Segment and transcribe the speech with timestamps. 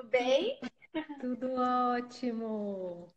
[0.00, 0.58] tudo bem?
[1.20, 1.54] Tudo
[1.92, 3.12] ótimo.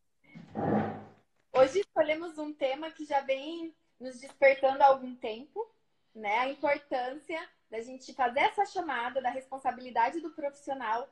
[1.54, 5.66] Hoje escolhemos um tema que já vem nos despertando há algum tempo,
[6.14, 6.40] né?
[6.40, 11.08] A importância da gente fazer essa chamada da responsabilidade do profissional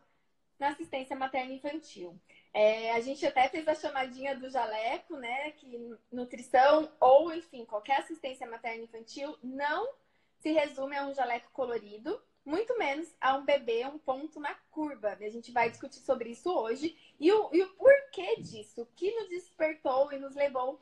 [0.60, 2.20] na assistência materna infantil.
[2.54, 5.52] É, a gente até fez a chamadinha do jaleco, né?
[5.52, 9.94] Que nutrição ou, enfim, qualquer assistência materna infantil não
[10.40, 15.18] se resume a um jaleco colorido, muito menos a um bebê, um ponto na curva.
[15.20, 19.12] A gente vai discutir sobre isso hoje e o, e o porquê disso, o que
[19.16, 20.82] nos despertou e nos levou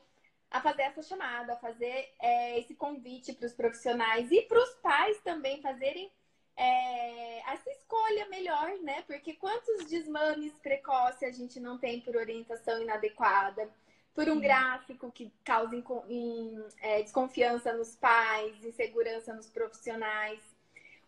[0.50, 4.70] a fazer essa chamada, a fazer é, esse convite para os profissionais e para os
[4.76, 6.10] pais também fazerem
[6.56, 9.02] é, essa escolha melhor, né?
[9.02, 13.70] Porque quantos desmames precoces a gente não tem por orientação inadequada,
[14.12, 20.40] por um gráfico que causa in, in, é, desconfiança nos pais, insegurança nos profissionais,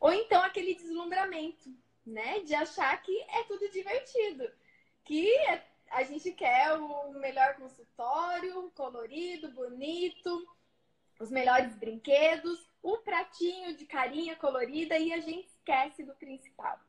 [0.03, 1.73] ou então aquele deslumbramento,
[2.05, 2.41] né?
[2.41, 4.51] De achar que é tudo divertido,
[5.05, 10.45] que é, a gente quer o melhor consultório, colorido, bonito,
[11.21, 16.81] os melhores brinquedos, o pratinho de carinha colorida e a gente esquece do principal.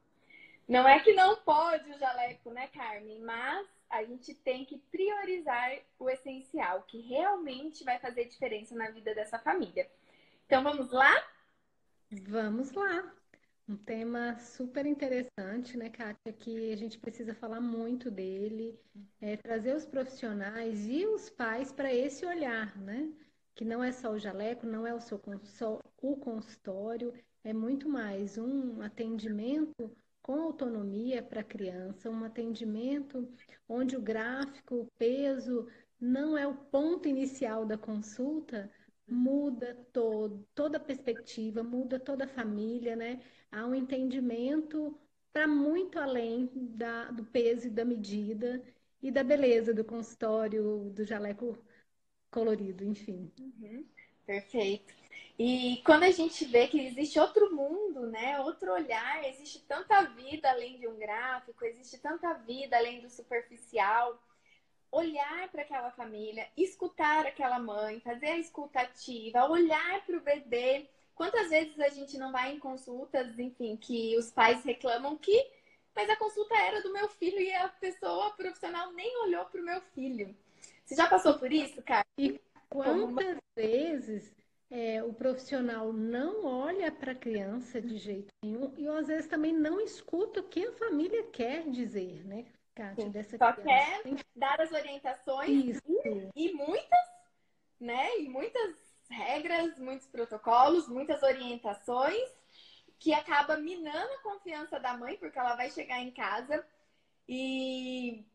[0.68, 3.20] Não é que não pode o jaleco, né, Carmen?
[3.20, 9.14] Mas a gente tem que priorizar o essencial, que realmente vai fazer diferença na vida
[9.14, 9.88] dessa família.
[10.48, 11.14] Então vamos lá?
[12.22, 13.14] Vamos lá.
[13.68, 16.34] Um tema super interessante, né, Kátia?
[16.34, 18.78] Que a gente precisa falar muito dele,
[19.22, 23.12] é, trazer os profissionais e os pais para esse olhar, né?
[23.56, 27.88] que não é só o jaleco, não é o seu só o consultório, é muito
[27.88, 33.28] mais um atendimento com autonomia para a criança, um atendimento
[33.68, 35.68] onde o gráfico, o peso
[36.00, 38.72] não é o ponto inicial da consulta,
[39.08, 43.22] muda todo, toda a perspectiva, muda toda a família, né?
[43.52, 44.98] Há um entendimento
[45.32, 48.64] para muito além da, do peso e da medida
[49.02, 51.58] e da beleza do consultório, do jaleco
[52.32, 53.32] colorido, enfim.
[53.40, 53.86] Uhum,
[54.26, 54.94] perfeito.
[55.38, 58.40] E quando a gente vê que existe outro mundo, né?
[58.42, 64.22] Outro olhar, existe tanta vida além de um gráfico, existe tanta vida além do superficial.
[64.94, 70.88] Olhar para aquela família, escutar aquela mãe, fazer a escutativa, olhar para o bebê.
[71.16, 75.50] Quantas vezes a gente não vai em consultas, enfim, que os pais reclamam que,
[75.96, 79.62] mas a consulta era do meu filho e a pessoa a profissional nem olhou para
[79.62, 80.36] o meu filho.
[80.86, 82.06] Você já passou por isso, cara?
[82.16, 82.40] E
[82.70, 84.32] quantas vezes
[84.70, 89.54] é, o profissional não olha para a criança de jeito nenhum e às vezes também
[89.54, 93.10] não escuta o que a família quer dizer, né, Kátia?
[93.10, 94.04] Dessa Só criança.
[94.04, 97.10] quer dar as orientações e, e muitas,
[97.80, 98.20] né?
[98.20, 98.76] E muitas
[99.10, 102.30] regras, muitos protocolos, muitas orientações
[103.00, 106.66] que acaba minando a confiança da mãe, porque ela vai chegar em casa
[107.28, 108.26] e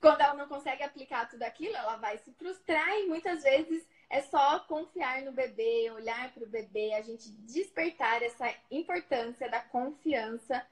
[0.00, 4.20] quando ela não consegue aplicar tudo aquilo, ela vai se frustrar e muitas vezes é
[4.22, 10.66] só confiar no bebê, olhar para o bebê, a gente despertar essa importância da confiança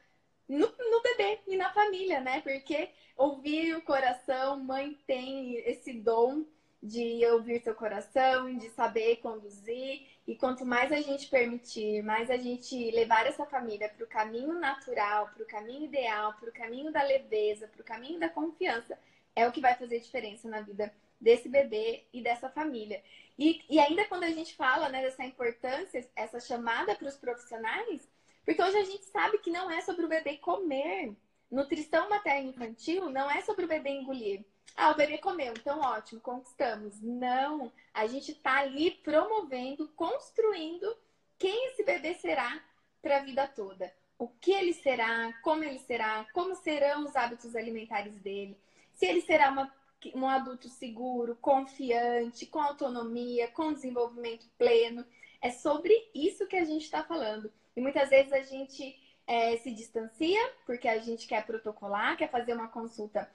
[0.51, 2.41] no, no, bebê e na família, né?
[2.41, 6.45] Porque ouvir o coração, mãe tem esse dom
[6.83, 10.09] de ouvir seu coração, de saber conduzir.
[10.27, 14.55] E quanto mais a gente permitir, mais a gente levar essa família para o caminho
[14.55, 18.99] natural, para o caminho ideal, para o caminho da leveza, para o caminho da confiança,
[19.37, 23.03] é o que vai fazer diferença na vida desse bebê e dessa família.
[23.39, 28.09] E, e ainda quando a gente fala né, dessa importância, essa chamada para os profissionais,
[28.45, 31.15] porque hoje a gente sabe que não é sobre o bebê comer.
[31.51, 34.45] Nutrição materna infantil não é sobre o bebê engolir.
[34.77, 37.01] Ah, o bebê comeu, então ótimo, conquistamos.
[37.01, 40.97] Não, a gente está ali promovendo, construindo
[41.39, 42.63] quem esse bebê será
[43.03, 43.93] para a vida toda.
[44.17, 48.57] O que ele será, como ele será, como serão os hábitos alimentares dele
[49.01, 49.73] se ele será uma,
[50.15, 55.07] um adulto seguro, confiante, com autonomia, com desenvolvimento pleno.
[55.41, 57.51] É sobre isso que a gente está falando.
[57.81, 58.95] E muitas vezes a gente
[59.27, 63.27] é, se distancia porque a gente quer protocolar, quer fazer uma consulta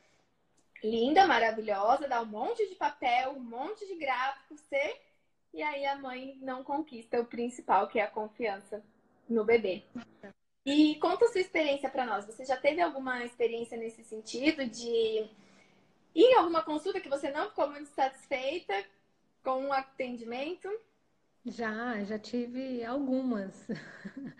[0.84, 5.02] linda, maravilhosa, dar um monte de papel, um monte de gráfico, ser,
[5.52, 8.84] e aí a mãe não conquista o principal, que é a confiança
[9.28, 9.84] no bebê.
[10.64, 12.28] E conta a sua experiência para nós.
[12.28, 15.28] Você já teve alguma experiência nesse sentido de
[16.14, 18.76] e em alguma consulta que você não ficou muito satisfeita
[19.44, 20.70] com o atendimento?
[21.46, 23.68] Já, já tive algumas.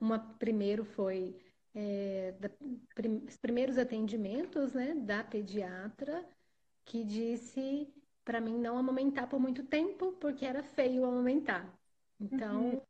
[0.00, 1.40] Uma primeiro foi
[1.74, 2.50] é, da,
[2.94, 6.28] prim, os primeiros atendimentos, né, da pediatra,
[6.84, 7.92] que disse
[8.24, 11.72] para mim não amamentar por muito tempo, porque era feio amamentar.
[12.20, 12.82] Então, uhum.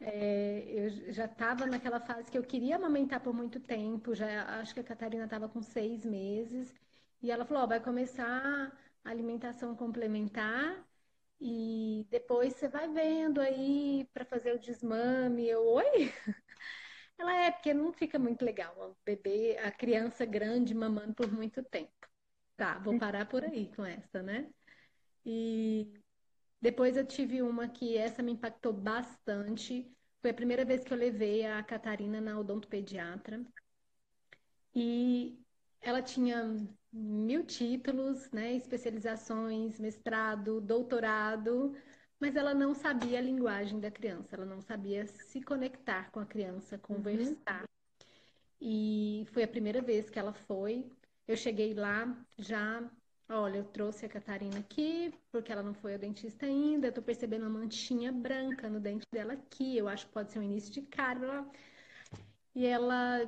[0.00, 4.72] É, eu já estava naquela fase que eu queria amamentar por muito tempo, já acho
[4.74, 6.72] que a Catarina estava com seis meses,
[7.22, 8.72] e ela falou: oh, vai começar
[9.04, 10.87] a alimentação complementar
[11.40, 15.48] e depois você vai vendo aí para fazer o desmame.
[15.48, 16.12] Eu, oi?
[17.18, 21.62] Ela é, porque não fica muito legal o bebê, a criança grande mamando por muito
[21.64, 21.92] tempo.
[22.56, 24.50] Tá, vou parar por aí com essa, né?
[25.24, 25.92] E
[26.60, 29.90] depois eu tive uma que essa me impactou bastante.
[30.20, 33.44] Foi a primeira vez que eu levei a Catarina na odontopediatra.
[34.74, 35.40] E
[35.80, 36.56] ela tinha
[36.92, 41.74] mil títulos, né, especializações, mestrado, doutorado,
[42.20, 46.26] mas ela não sabia a linguagem da criança, ela não sabia se conectar com a
[46.26, 47.60] criança, conversar.
[47.60, 47.68] Uhum.
[48.60, 50.90] E foi a primeira vez que ela foi.
[51.26, 52.90] Eu cheguei lá já,
[53.28, 57.02] olha, eu trouxe a Catarina aqui, porque ela não foi ao dentista ainda, eu tô
[57.02, 60.72] percebendo uma manchinha branca no dente dela aqui, eu acho que pode ser um início
[60.72, 61.20] de cárie.
[62.58, 63.20] E ela,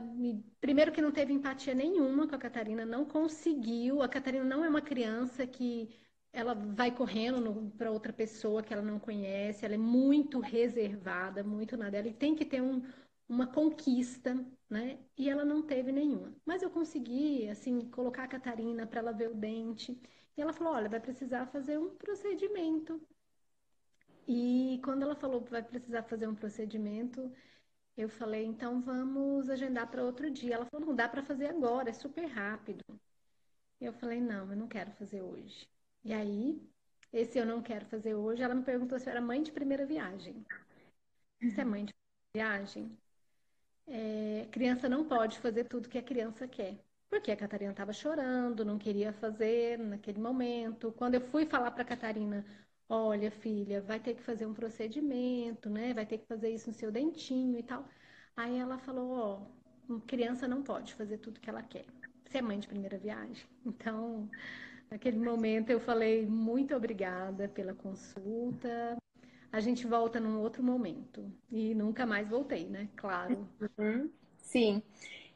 [0.60, 4.02] primeiro que não teve empatia nenhuma com a Catarina, não conseguiu.
[4.02, 5.88] A Catarina não é uma criança que
[6.32, 11.76] ela vai correndo para outra pessoa que ela não conhece, ela é muito reservada, muito
[11.76, 12.82] na dela, e tem que ter um,
[13.28, 14.34] uma conquista,
[14.68, 14.98] né?
[15.16, 16.34] E ela não teve nenhuma.
[16.44, 19.92] Mas eu consegui, assim, colocar a Catarina para ela ver o dente.
[20.36, 23.00] E ela falou: olha, vai precisar fazer um procedimento.
[24.26, 27.30] E quando ela falou vai precisar fazer um procedimento,
[28.00, 30.54] eu falei, então vamos agendar para outro dia.
[30.54, 32.84] Ela falou, não dá para fazer agora, é super rápido.
[33.80, 35.68] Eu falei, não, eu não quero fazer hoje.
[36.04, 36.60] E aí,
[37.12, 39.86] esse eu não quero fazer hoje, ela me perguntou se eu era mãe de primeira
[39.86, 40.44] viagem.
[41.40, 42.98] Se é mãe de primeira viagem,
[43.86, 46.78] é, criança não pode fazer tudo que a criança quer.
[47.08, 50.92] Porque a Catarina estava chorando, não queria fazer naquele momento.
[50.92, 52.46] Quando eu fui falar para a Catarina,
[52.90, 55.94] olha, filha, vai ter que fazer um procedimento, né?
[55.94, 57.86] Vai ter que fazer isso no seu dentinho e tal.
[58.36, 59.10] Aí ela falou,
[59.90, 61.86] ó, criança não pode fazer tudo que ela quer.
[62.26, 63.46] Você é mãe de primeira viagem?
[63.66, 64.28] Então,
[64.90, 68.96] naquele momento eu falei muito obrigada pela consulta.
[69.52, 71.32] A gente volta num outro momento.
[71.50, 72.88] E nunca mais voltei, né?
[72.96, 73.48] Claro.
[73.78, 74.10] Uhum.
[74.38, 74.82] Sim.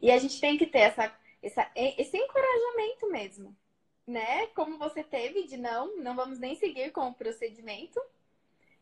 [0.02, 1.12] E a gente tem que ter essa,
[1.42, 3.56] essa, esse encorajamento mesmo
[4.06, 4.46] né?
[4.48, 8.00] Como você teve de não, não vamos nem seguir com o procedimento.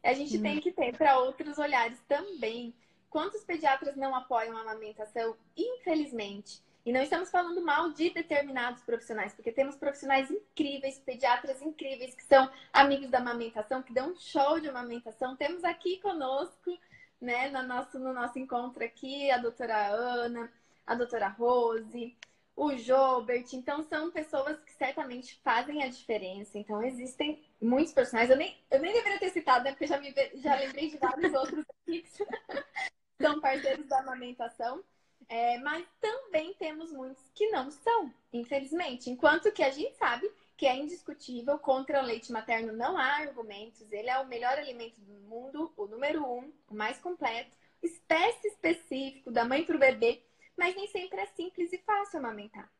[0.02, 0.42] A gente hum.
[0.42, 2.74] tem que ter para outros olhares também.
[3.08, 5.36] Quantos pediatras não apoiam a amamentação?
[5.56, 6.62] Infelizmente.
[6.84, 12.24] E não estamos falando mal de determinados profissionais, porque temos profissionais incríveis, pediatras incríveis, que
[12.24, 15.36] são amigos da amamentação, que dão um show de amamentação.
[15.36, 16.76] Temos aqui conosco,
[17.20, 20.50] né, no nosso, no nosso encontro aqui, a doutora Ana,
[20.84, 22.16] a doutora Rose,
[22.56, 23.52] o Jobert.
[23.52, 26.58] Então, são pessoas que certamente fazem a diferença.
[26.58, 28.30] Então, existem muitos personagens.
[28.30, 29.72] Eu nem, eu nem deveria ter citado, né?
[29.72, 32.08] Porque já, me, já lembrei de vários outros aqui que
[33.20, 34.82] são parceiros da amamentação.
[35.28, 39.08] É, mas também temos muitos que não são, infelizmente.
[39.08, 43.90] Enquanto que a gente sabe que é indiscutível, contra o leite materno não há argumentos.
[43.90, 47.50] Ele é o melhor alimento do mundo, o número um, o mais completo,
[47.82, 50.22] espécie específico da mãe para o bebê
[50.56, 52.70] mas nem sempre é simples e fácil amamentar.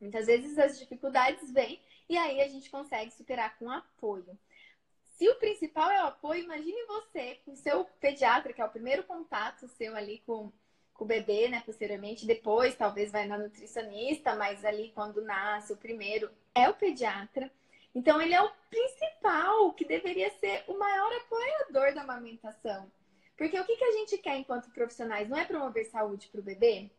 [0.00, 4.38] Muitas vezes as dificuldades vêm e aí a gente consegue superar com apoio.
[5.16, 8.70] Se o principal é o apoio, imagine você com o seu pediatra, que é o
[8.70, 10.52] primeiro contato seu ali com,
[10.92, 12.26] com o bebê, né, posteriormente.
[12.26, 17.50] Depois, talvez vai na nutricionista, mas ali quando nasce, o primeiro é o pediatra.
[17.94, 22.90] Então, ele é o principal, que deveria ser o maior apoiador da amamentação.
[23.36, 25.28] Porque o que, que a gente quer enquanto profissionais?
[25.28, 26.90] Não é promover saúde para o bebê?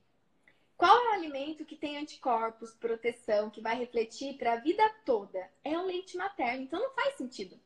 [0.78, 5.50] Qual é o alimento que tem anticorpos, proteção, que vai refletir para a vida toda?
[5.64, 6.64] É o leite materno.
[6.64, 7.60] Então não faz sentido.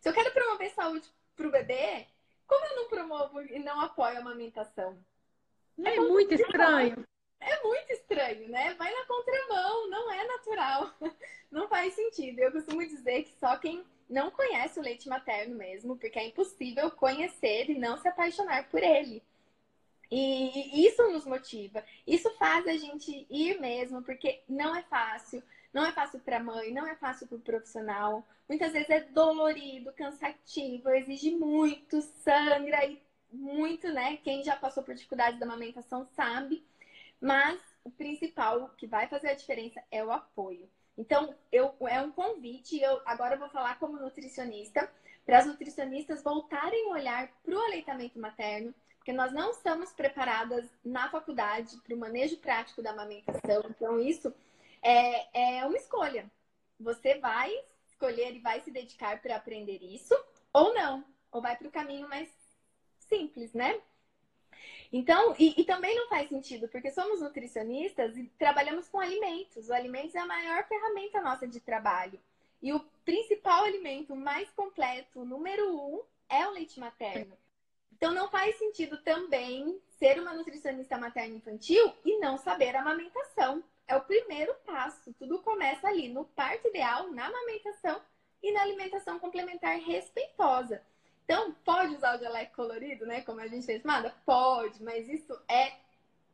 [0.00, 2.06] Se eu quero promover saúde para o bebê,
[2.46, 4.96] como eu não promovo e não apoio a amamentação?
[5.84, 7.04] É, é muito estranho.
[7.40, 8.74] É muito estranho, né?
[8.74, 10.92] Vai na contramão, não é natural.
[11.50, 12.38] Não faz sentido.
[12.38, 16.90] Eu costumo dizer que só quem não conhece o leite materno mesmo, porque é impossível
[16.90, 19.22] conhecer e não se apaixonar por ele.
[20.14, 21.82] E isso nos motiva.
[22.06, 25.42] Isso faz a gente ir mesmo, porque não é fácil.
[25.72, 28.22] Não é fácil para a mãe, não é fácil para o profissional.
[28.46, 33.00] Muitas vezes é dolorido, cansativo, exige muito, sangra e
[33.32, 34.18] muito, né?
[34.18, 36.62] Quem já passou por dificuldades da amamentação sabe.
[37.18, 40.68] Mas o principal que vai fazer a diferença é o apoio.
[40.98, 44.92] Então, eu, é um convite, eu agora eu vou falar como nutricionista,
[45.24, 50.64] para as nutricionistas voltarem o olhar para o aleitamento materno, porque nós não estamos preparadas
[50.84, 53.64] na faculdade para o manejo prático da amamentação.
[53.68, 54.32] Então, isso
[54.80, 56.30] é, é uma escolha.
[56.78, 57.52] Você vai
[57.84, 60.14] escolher e vai se dedicar para aprender isso,
[60.52, 62.30] ou não, ou vai para o caminho mais
[63.00, 63.80] simples, né?
[64.92, 69.68] Então, e, e, também não faz sentido, porque somos nutricionistas e trabalhamos com alimentos.
[69.68, 72.20] O alimento é a maior ferramenta nossa de trabalho.
[72.62, 77.36] E o principal alimento mais completo, número um, é o leite materno.
[77.96, 83.62] Então não faz sentido também ser uma nutricionista materna infantil e não saber a amamentação.
[83.86, 85.12] É o primeiro passo.
[85.14, 88.00] Tudo começa ali no parto ideal, na amamentação
[88.42, 90.82] e na alimentação complementar respeitosa.
[91.24, 93.22] Então, pode usar o geleque colorido, né?
[93.22, 94.14] Como a gente fez, nada?
[94.26, 95.72] Pode, mas isso é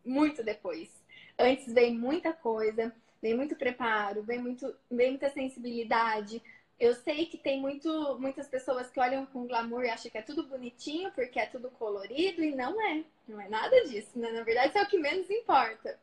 [0.04, 0.90] muito depois.
[1.38, 6.42] Antes vem muita coisa, vem muito preparo, vem, muito, vem muita sensibilidade.
[6.78, 10.22] Eu sei que tem muito, muitas pessoas que olham com glamour e acham que é
[10.22, 13.04] tudo bonitinho porque é tudo colorido e não é.
[13.26, 14.30] Não é nada disso, né?
[14.30, 15.98] Na verdade, isso é o que menos importa.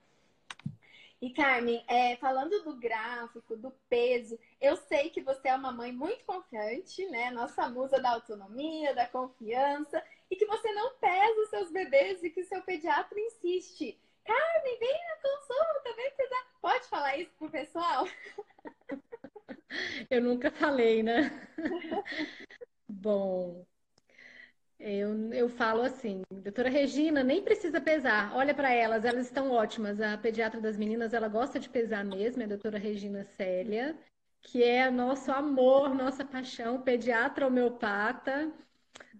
[1.22, 5.91] E Carmen, é, falando do gráfico, do peso, eu sei que você é uma mãe
[5.91, 7.32] muito confiante, né?
[7.32, 12.29] Nossa musa da autonomia, da confiança, e que você não pesa os seus bebês e
[12.29, 13.98] que o seu pediatra insiste.
[14.25, 16.48] Carmen, vem na consulta, vem pesar.
[16.62, 18.05] Pode falar isso pro pessoal?
[20.10, 21.32] Eu nunca falei, né?
[22.89, 23.65] Bom,
[24.79, 28.36] eu, eu falo assim, doutora Regina, nem precisa pesar.
[28.36, 30.00] Olha para elas, elas estão ótimas.
[30.01, 33.98] A pediatra das meninas, ela gosta de pesar mesmo, é a doutora Regina Célia,
[34.41, 38.51] que é nosso amor, nossa paixão, pediatra homeopata.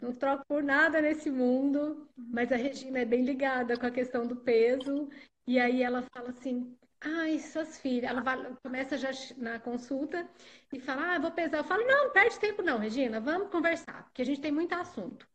[0.02, 4.28] Não troco por nada nesse mundo, mas a Regina é bem ligada com a questão
[4.28, 5.10] do peso.
[5.48, 8.10] E aí ela fala assim: Ai, suas filhas.
[8.12, 10.28] Ela vai, começa já na consulta
[10.74, 11.58] e fala: Ah, vou pesar.
[11.60, 14.74] Eu falo: Não, não perde tempo, não, Regina, vamos conversar, porque a gente tem muito
[14.74, 15.28] assunto.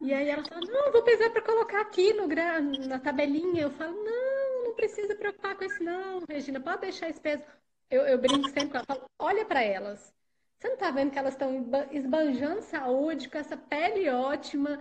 [0.00, 2.26] E aí ela fala, não, vou pesar para colocar aqui no,
[2.88, 3.62] na tabelinha.
[3.62, 7.42] Eu falo, não, não precisa preocupar com isso, não, Regina, pode deixar esse peso.
[7.90, 10.14] Eu, eu brinco sempre com ela, falo, olha para elas.
[10.58, 14.78] Você não está vendo que elas estão esbanjando saúde, com essa pele ótima,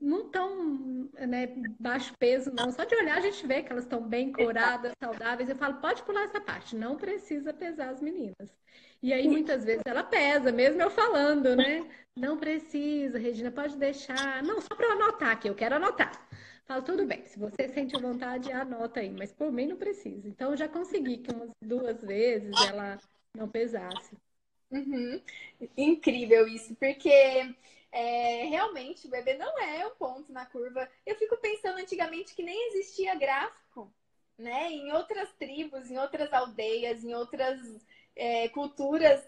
[0.00, 1.48] não tão né,
[1.78, 2.70] baixo peso, não.
[2.70, 5.48] Só de olhar a gente vê que elas estão bem curadas, saudáveis.
[5.48, 8.54] Eu falo, pode pular essa parte, não precisa pesar as meninas.
[9.02, 11.86] E aí, muitas vezes, ela pesa, mesmo eu falando, né?
[12.16, 14.42] Não precisa, Regina, pode deixar.
[14.42, 16.26] Não, só para eu anotar aqui, eu quero anotar.
[16.64, 20.26] Falo, tudo bem, se você sente vontade, anota aí, mas por mim não precisa.
[20.28, 22.98] Então, eu já consegui que umas duas vezes ela
[23.36, 24.16] não pesasse.
[24.70, 25.20] Uhum.
[25.76, 27.54] Incrível isso, porque
[27.92, 30.88] é, realmente o bebê não é um ponto na curva.
[31.04, 33.92] Eu fico pensando antigamente que nem existia gráfico,
[34.36, 34.70] né?
[34.70, 37.58] Em outras tribos, em outras aldeias, em outras
[38.14, 39.24] é, culturas,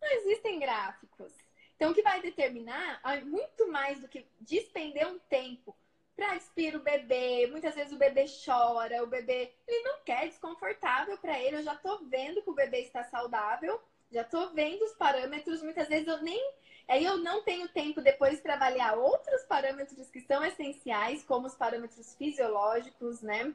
[0.00, 1.32] não existem gráficos.
[1.76, 5.76] Então, o que vai determinar, muito mais do que despender um tempo
[6.14, 11.18] para despir o bebê, muitas vezes o bebê chora, o bebê ele não quer, desconfortável
[11.18, 11.56] para ele.
[11.56, 13.80] Eu já tô vendo que o bebê está saudável,
[14.14, 16.40] já tô vendo os parâmetros, muitas vezes eu nem
[16.86, 21.54] Aí eu não tenho tempo depois para avaliar outros parâmetros que são essenciais, como os
[21.54, 23.54] parâmetros fisiológicos, né?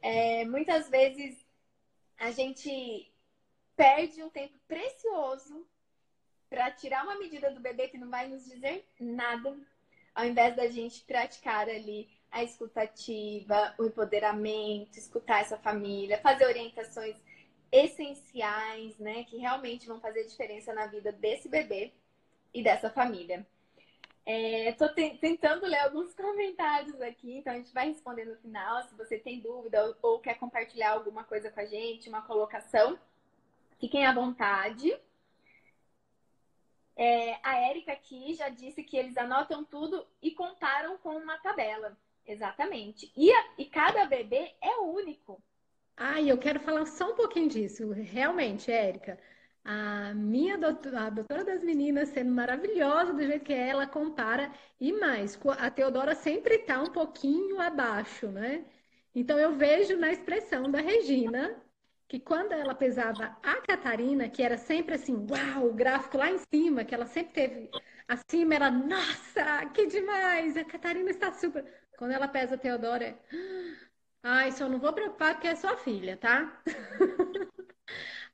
[0.00, 1.44] É, muitas vezes
[2.18, 3.12] a gente
[3.76, 5.66] perde um tempo precioso
[6.48, 9.58] para tirar uma medida do bebê que não vai nos dizer nada,
[10.14, 17.16] ao invés da gente praticar ali a escutativa, o empoderamento, escutar essa família, fazer orientações
[17.74, 21.92] essenciais, né, que realmente vão fazer diferença na vida desse bebê
[22.54, 23.44] e dessa família.
[24.24, 28.84] Estou é, tentando ler alguns comentários aqui, então a gente vai responder no final.
[28.84, 32.96] Se você tem dúvida ou, ou quer compartilhar alguma coisa com a gente, uma colocação,
[33.80, 34.96] fiquem à vontade.
[36.96, 41.98] É, a Érica aqui já disse que eles anotam tudo e contaram com uma tabela.
[42.24, 43.12] Exatamente.
[43.16, 45.42] E, a, e cada bebê é único.
[45.96, 47.90] Ah, eu quero falar só um pouquinho disso.
[47.92, 49.18] Realmente, Érica
[49.64, 54.52] a minha doutora, a doutora das meninas sendo maravilhosa do jeito que é, ela compara
[54.78, 58.64] e mais, a Teodora sempre está um pouquinho abaixo, né?
[59.14, 61.56] Então eu vejo na expressão da Regina
[62.06, 66.38] que quando ela pesava a Catarina, que era sempre assim, uau, o gráfico lá em
[66.52, 67.70] cima, que ela sempre teve
[68.06, 71.64] acima, era, nossa, que demais, a Catarina está super.
[71.96, 73.16] Quando ela pesa a Teodora, é,
[74.24, 76.60] ai, só não vou preocupar porque é sua filha, tá?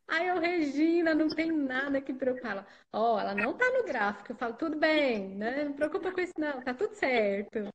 [0.09, 2.53] Aí eu, Regina, não tem nada que preocupar.
[2.53, 4.33] Ela, ó, oh, ela não tá no gráfico.
[4.33, 5.65] Eu falo, tudo bem, né?
[5.65, 7.69] Não preocupa com isso, não, tá tudo certo.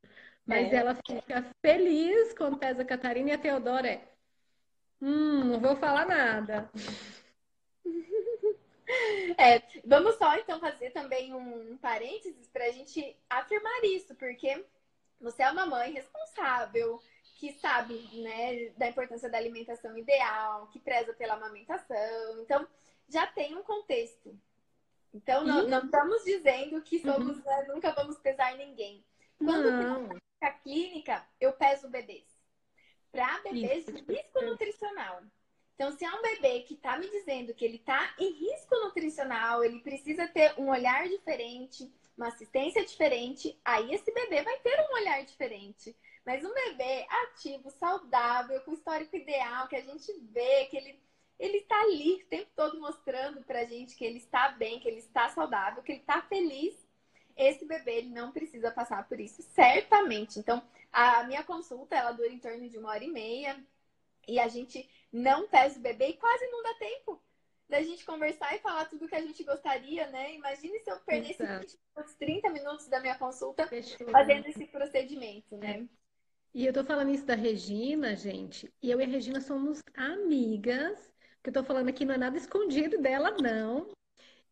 [0.46, 0.76] Mas é.
[0.76, 4.08] ela fica feliz quando pesa a Catarina e a Teodora é.
[5.02, 6.70] Hum, não vou falar nada.
[9.38, 14.64] É, vamos só então fazer também um parênteses para a gente afirmar isso, porque
[15.20, 17.02] você é uma mãe responsável,
[17.46, 22.42] que sabe, né, da importância da alimentação ideal, que preza pela amamentação.
[22.42, 22.68] Então,
[23.08, 24.36] já tem um contexto.
[25.14, 27.44] Então, não, não estamos dizendo que somos, uhum.
[27.44, 29.06] né, nunca vamos pesar ninguém.
[29.38, 30.08] Quando não.
[30.08, 32.25] prática clínica, eu peso bebês.
[33.12, 35.22] Para bebês de risco nutricional.
[35.75, 39.64] Então, se é um bebê que está me dizendo que ele está em risco nutricional,
[39.64, 44.96] ele precisa ter um olhar diferente, uma assistência diferente, aí esse bebê vai ter um
[44.96, 45.96] olhar diferente.
[46.25, 51.05] Mas um bebê ativo, saudável, com histórico ideal, que a gente vê que ele
[51.38, 55.00] ele está ali o tempo todo mostrando pra gente que ele está bem, que ele
[55.00, 56.74] está saudável, que ele está feliz.
[57.36, 60.39] Esse bebê ele não precisa passar por isso, certamente.
[60.39, 63.62] Então, a minha consulta ela dura em torno de uma hora e meia
[64.25, 67.22] e a gente não pesa o bebê e quase não dá tempo
[67.67, 70.36] da gente conversar e falar tudo que a gente gostaria, né?
[70.36, 74.08] Imagine se eu perdesse 20 minutos, 30 minutos da minha consulta Fechou.
[74.10, 75.86] fazendo esse procedimento, né?
[76.56, 81.14] E eu tô falando isso da Regina, gente, e eu e a Regina somos amigas,
[81.44, 83.90] que eu tô falando aqui não é nada escondido dela, não.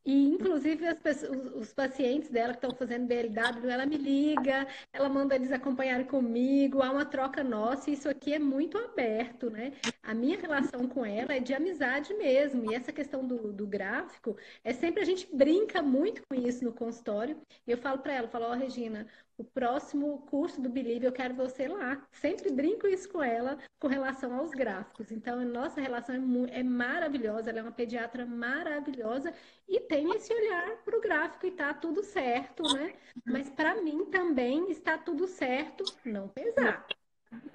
[0.05, 5.07] E, inclusive, as pessoas, os pacientes dela que estão fazendo BLW, ela me liga, ela
[5.07, 9.71] manda eles acompanharem comigo, há uma troca nossa, e isso aqui é muito aberto, né?
[10.03, 14.35] A minha relação com ela é de amizade mesmo, e essa questão do, do gráfico,
[14.61, 18.27] é sempre a gente brinca muito com isso no consultório, e eu falo para ela,
[18.27, 19.07] eu falo, ó, oh, Regina,
[19.43, 22.01] o próximo curso do Believe, eu quero você lá.
[22.11, 25.11] Sempre brinco isso com ela com relação aos gráficos.
[25.11, 29.33] Então, nossa relação é, é maravilhosa, ela é uma pediatra maravilhosa
[29.67, 32.95] e tem esse olhar para o gráfico e tá tudo certo, né?
[33.25, 36.87] Mas para mim também está tudo certo não pesar.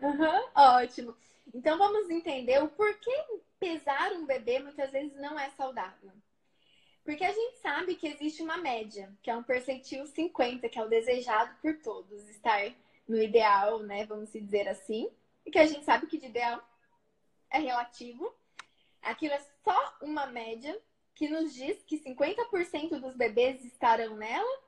[0.03, 1.17] Uhum, ótimo.
[1.55, 6.13] Então vamos entender o porquê pesar um bebê muitas vezes não é saudável.
[7.09, 10.85] Porque a gente sabe que existe uma média, que é um percentil 50, que é
[10.85, 12.71] o desejado por todos, estar
[13.09, 14.05] no ideal, né?
[14.05, 15.09] Vamos dizer assim.
[15.47, 16.63] E que a gente sabe que de ideal
[17.49, 18.31] é relativo.
[19.01, 20.79] Aquilo é só uma média
[21.15, 24.63] que nos diz que 50% dos bebês estarão nela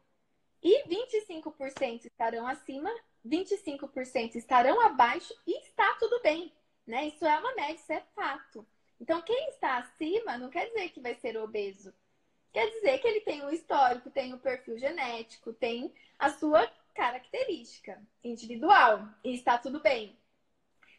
[0.63, 2.91] e 25% estarão acima,
[3.23, 6.51] 25% estarão abaixo e está tudo bem,
[6.87, 7.09] né?
[7.09, 8.67] Isso é uma média, isso é fato.
[8.99, 11.93] Então, quem está acima não quer dizer que vai ser obeso.
[12.53, 16.67] Quer dizer que ele tem um histórico, tem o um perfil genético, tem a sua
[16.95, 20.19] característica individual e está tudo bem.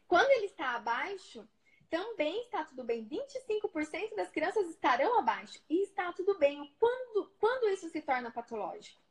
[0.07, 1.47] Quando ele está abaixo,
[1.89, 3.05] também está tudo bem.
[3.05, 6.73] 25% das crianças estarão abaixo e está tudo bem.
[6.79, 9.01] Quando, quando isso se torna patológico?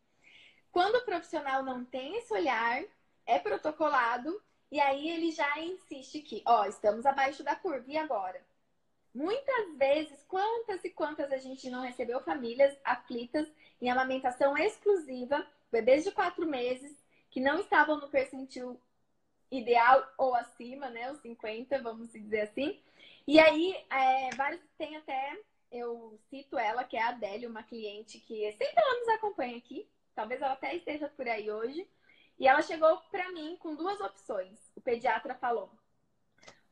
[0.73, 2.83] Quando o profissional não tem esse olhar,
[3.27, 8.41] é protocolado e aí ele já insiste que, ó, estamos abaixo da curva e agora?
[9.15, 13.49] Muitas vezes, quantas e quantas a gente não recebeu famílias aflitas
[13.81, 16.97] em amamentação exclusiva, bebês de quatro meses,
[17.31, 18.81] que não estavam no percentil
[19.51, 21.11] ideal ou acima, né?
[21.11, 22.81] Os 50, vamos dizer assim.
[23.27, 25.39] E aí, é, vários tem até,
[25.73, 29.89] eu cito ela, que é a Adélia, uma cliente que sempre ela nos acompanha aqui,
[30.15, 31.87] talvez ela até esteja por aí hoje.
[32.39, 34.73] E ela chegou para mim com duas opções.
[34.75, 35.71] O pediatra falou: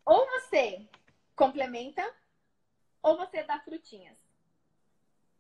[0.05, 0.89] ou você
[1.37, 2.03] complementa
[3.09, 4.19] ou você dá frutinhas.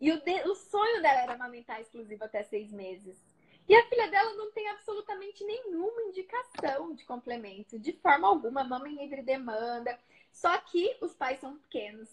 [0.00, 0.48] E o, de...
[0.48, 3.22] o sonho dela era amamentar exclusivo até seis meses.
[3.68, 8.88] E a filha dela não tem absolutamente nenhuma indicação de complemento, de forma alguma, mama
[8.88, 9.98] em livre demanda.
[10.33, 12.09] Só que os pais são pequenos.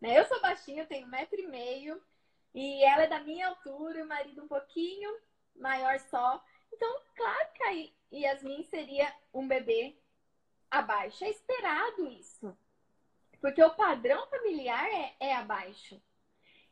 [0.00, 0.18] Né?
[0.18, 2.00] Eu sou baixinha, eu tenho um metro e meio,
[2.54, 5.14] e ela é da minha altura, o marido um pouquinho
[5.54, 6.42] maior só.
[6.72, 9.96] Então, claro que a Yasmin seria um bebê
[10.70, 11.24] abaixo.
[11.24, 12.56] É esperado isso.
[13.40, 16.00] Porque o padrão familiar é, é abaixo.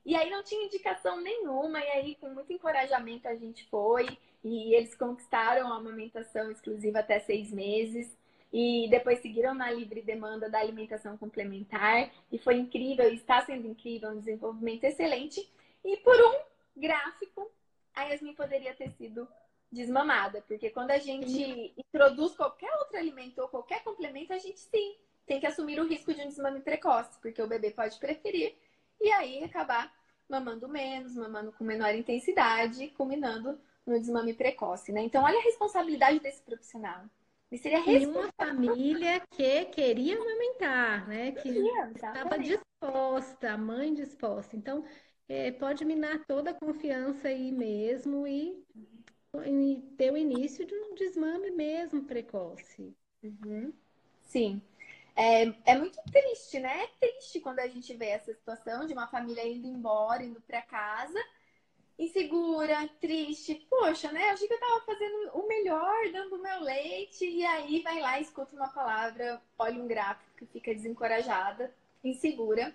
[0.05, 4.07] E aí não tinha indicação nenhuma, e aí com muito encorajamento a gente foi,
[4.43, 8.17] e eles conquistaram a amamentação exclusiva até seis meses,
[8.51, 14.11] e depois seguiram na livre demanda da alimentação complementar, e foi incrível, está sendo incrível,
[14.11, 15.47] um desenvolvimento excelente,
[15.85, 16.41] e por um
[16.81, 17.51] gráfico,
[17.95, 19.29] a Yasmin poderia ter sido
[19.71, 24.97] desmamada, porque quando a gente introduz qualquer outro alimento ou qualquer complemento, a gente sim
[25.29, 28.57] tem que assumir o risco de um desmame precoce, porque o bebê pode preferir
[29.01, 29.93] e aí acabar
[30.29, 35.01] mamando menos, mamando com menor intensidade, culminando no desmame precoce, né?
[35.03, 37.05] Então, olha a responsabilidade desse profissional.
[37.51, 41.33] E seria uma família que queria amamentar, né?
[41.33, 41.49] Que
[41.95, 44.55] estava disposta, a mãe disposta.
[44.55, 44.85] Então,
[45.27, 48.63] é, pode minar toda a confiança aí mesmo e,
[49.47, 52.95] e ter o início de um desmame mesmo precoce.
[53.23, 53.73] Uhum.
[54.23, 54.61] Sim.
[55.19, 56.85] É, é muito triste, né?
[56.85, 60.63] É triste quando a gente vê essa situação de uma família indo embora, indo para
[60.63, 61.19] casa,
[61.99, 63.67] insegura, triste.
[63.69, 64.29] Poxa, né?
[64.29, 68.01] Eu achei que eu tava fazendo o melhor, dando o meu leite, e aí vai
[68.01, 72.73] lá, escuta uma palavra, olha um gráfico que fica desencorajada, insegura.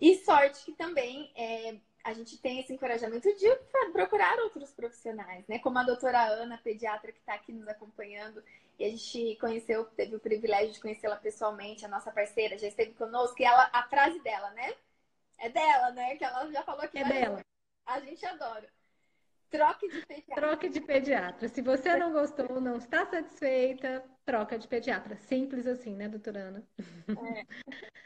[0.00, 3.46] E sorte que também é, a gente tem esse encorajamento de
[3.92, 5.58] procurar outros profissionais, né?
[5.58, 8.42] Como a doutora Ana, pediatra que está aqui nos acompanhando,
[8.78, 12.92] e a gente conheceu, teve o privilégio de conhecê-la pessoalmente, a nossa parceira já esteve
[12.94, 14.74] conosco, e ela, a frase dela, né?
[15.38, 16.16] É dela, né?
[16.16, 17.40] Que ela já falou que é dela.
[17.84, 18.68] A gente adora.
[19.50, 20.34] Troque de pediatra.
[20.34, 21.48] Troque de pediatra.
[21.48, 25.16] Se você não gostou, não está satisfeita, troca de pediatra.
[25.16, 26.62] Simples assim, né, doutora Ana?
[27.08, 27.46] É.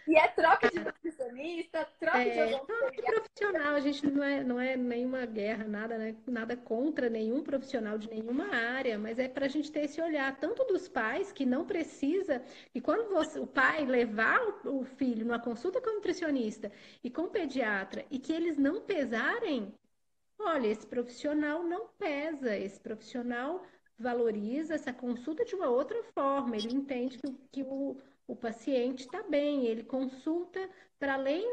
[0.06, 3.74] E é troca de nutricionista, troca é, de troca de profissional.
[3.74, 6.14] A gente não é, não é nenhuma guerra, nada, né?
[6.28, 10.36] nada contra nenhum profissional de nenhuma área, mas é para a gente ter esse olhar,
[10.38, 12.40] tanto dos pais, que não precisa,
[12.72, 16.70] e quando você, o pai levar o filho numa consulta com nutricionista
[17.02, 19.74] e com pediatra, e que eles não pesarem,
[20.38, 23.64] olha, esse profissional não pesa, esse profissional
[24.02, 29.22] valoriza essa consulta de uma outra forma, ele entende que, que o, o paciente está
[29.22, 31.46] bem, ele consulta para além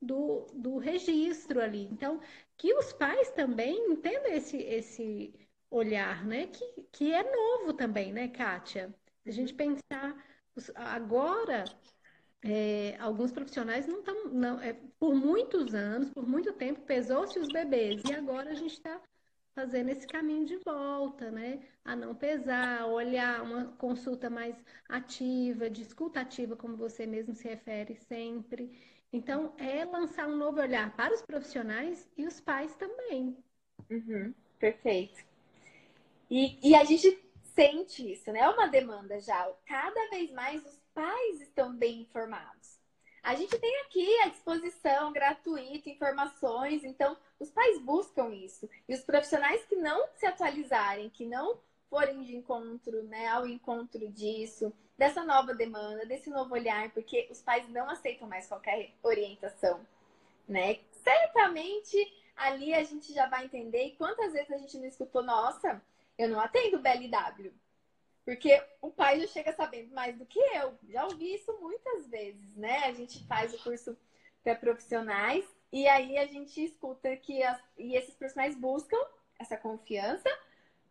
[0.00, 1.88] do, do registro ali.
[1.90, 2.20] Então,
[2.56, 5.34] que os pais também entendam esse, esse
[5.70, 6.46] olhar, né?
[6.46, 8.94] Que, que é novo também, né, Kátia?
[9.26, 10.16] A gente pensar
[10.74, 11.64] agora
[12.42, 17.48] é, alguns profissionais não estão, não, é, por muitos anos, por muito tempo, pesou-se os
[17.48, 19.00] bebês, e agora a gente está
[19.58, 21.58] fazendo esse caminho de volta, né?
[21.84, 24.54] A não pesar, olhar uma consulta mais
[24.88, 28.70] ativa, discutativa, como você mesmo se refere sempre.
[29.12, 33.36] Então, é lançar um novo olhar para os profissionais e os pais também.
[33.90, 35.24] Uhum, perfeito.
[36.30, 38.38] E, e a gente sente isso, né?
[38.38, 39.52] É uma demanda já.
[39.66, 42.78] Cada vez mais os pais estão bem informados.
[43.24, 48.68] A gente tem aqui à disposição, gratuita, informações, então os pais buscam isso.
[48.88, 54.08] E os profissionais que não se atualizarem, que não forem de encontro, né, ao encontro
[54.10, 59.86] disso, dessa nova demanda, desse novo olhar, porque os pais não aceitam mais qualquer orientação,
[60.46, 60.80] né?
[60.90, 61.96] Certamente
[62.36, 65.80] ali a gente já vai entender e quantas vezes a gente não escutou, nossa,
[66.16, 67.52] eu não atendo BLW.
[68.24, 70.78] Porque o pai já chega sabendo mais do que eu.
[70.90, 72.84] Já ouvi isso muitas vezes, né?
[72.84, 73.96] A gente faz o curso
[74.44, 78.98] para profissionais e aí a gente escuta que as, e esses profissionais buscam
[79.38, 80.28] essa confiança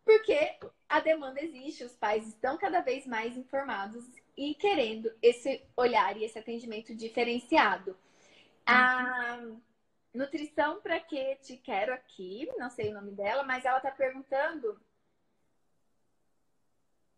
[0.08, 0.56] porque
[0.88, 6.24] a demanda existe, os pais estão cada vez mais informados e querendo esse olhar e
[6.24, 7.94] esse atendimento diferenciado.
[8.64, 9.38] A
[10.14, 14.80] nutrição para que te quero aqui, não sei o nome dela, mas ela está perguntando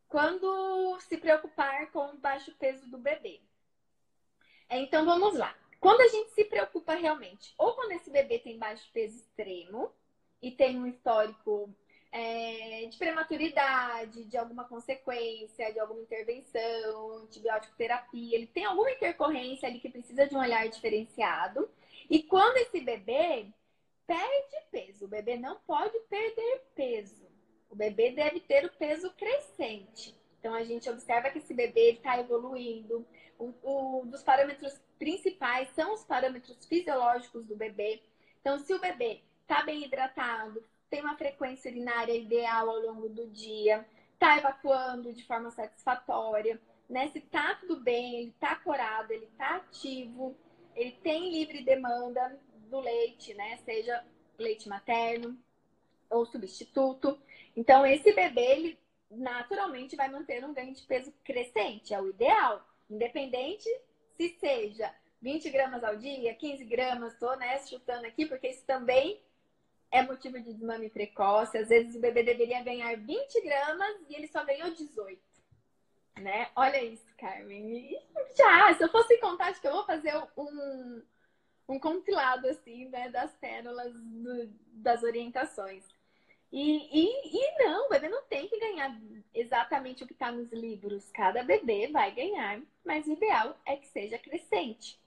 [0.09, 3.41] quando se preocupar com o baixo peso do bebê.
[4.69, 5.55] Então vamos lá.
[5.81, 9.91] Quando a gente se preocupa realmente, ou quando esse bebê tem baixo peso extremo
[10.43, 11.75] e tem um histórico
[12.13, 19.69] é, de prematuridade, de alguma consequência, de alguma intervenção, antibiótico terapia, ele tem alguma intercorrência
[19.69, 21.69] ali que precisa de um olhar diferenciado.
[22.11, 23.47] E quando esse bebê
[24.07, 27.27] perde peso, o bebê não pode perder peso.
[27.71, 30.15] O bebê deve ter o peso crescente.
[30.39, 33.07] Então a gente observa que esse bebê está evoluindo.
[33.39, 38.03] Um, dos parâmetros principais são os parâmetros fisiológicos do bebê.
[38.41, 43.27] Então, se o bebê está bem hidratado, tem uma frequência urinária ideal ao longo do
[43.29, 47.09] dia, está evacuando de forma satisfatória, né?
[47.09, 50.37] Se está tudo bem, ele está corado, ele está ativo,
[50.77, 53.57] ele tem livre demanda do leite, né?
[53.65, 54.05] Seja
[54.37, 55.39] leite materno
[56.11, 57.19] ou substituto.
[57.57, 58.79] Então, esse bebê, ele
[59.11, 62.69] naturalmente vai manter um ganho de peso crescente, é o ideal.
[62.91, 63.69] Independente
[64.21, 69.19] se seja 20 gramas ao dia, 15 gramas, tô né, chutando aqui, porque isso também
[69.91, 71.57] é motivo de desmame precoce.
[71.57, 75.19] Às vezes o bebê deveria ganhar 20 gramas e ele só ganhou 18.
[76.19, 76.51] Né?
[76.55, 77.99] Olha isso, Carmen.
[78.37, 81.03] Já, se eu fosse contar, acho que eu vou fazer um,
[81.67, 85.83] um compilado assim, né, das pérolas do, das orientações.
[86.53, 89.01] E, e, e não, o bebê não tem que ganhar
[89.33, 91.11] exatamente o que está nos livros.
[91.13, 94.99] Cada bebê vai ganhar, mas o ideal é que seja crescente.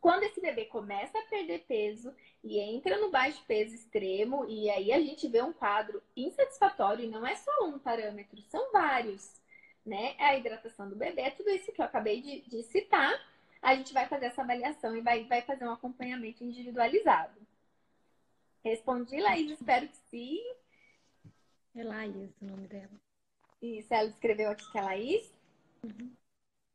[0.00, 2.14] Quando esse bebê começa a perder peso
[2.44, 7.08] e entra no baixo peso extremo, e aí a gente vê um quadro insatisfatório, e
[7.08, 9.40] não é só um parâmetro, são vários,
[9.84, 10.14] né?
[10.18, 13.20] É a hidratação do bebê, é tudo isso que eu acabei de, de citar.
[13.60, 17.36] A gente vai fazer essa avaliação e vai, vai fazer um acompanhamento individualizado.
[18.64, 20.40] Respondi, Laís, espero que sim.
[21.74, 23.00] É Laís o nome dela.
[23.60, 25.32] Isso, ela escreveu aqui que é Laís.
[25.82, 26.12] Uhum.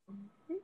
[0.10, 0.62] Uhum.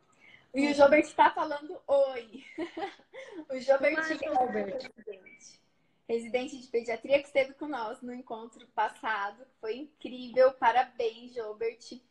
[0.54, 2.44] E o Jobert está falando oi.
[3.50, 5.62] o Jobert é residente.
[6.08, 9.46] residente de pediatria que esteve com nós no encontro passado.
[9.62, 10.52] Foi incrível.
[10.54, 12.02] Parabéns, Jobert.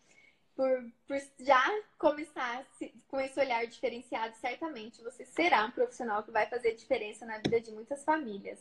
[0.54, 1.62] por, por já
[1.98, 2.66] começar
[3.06, 7.60] com esse olhar diferenciado, certamente você será um profissional que vai fazer diferença na vida
[7.60, 8.58] de muitas famílias.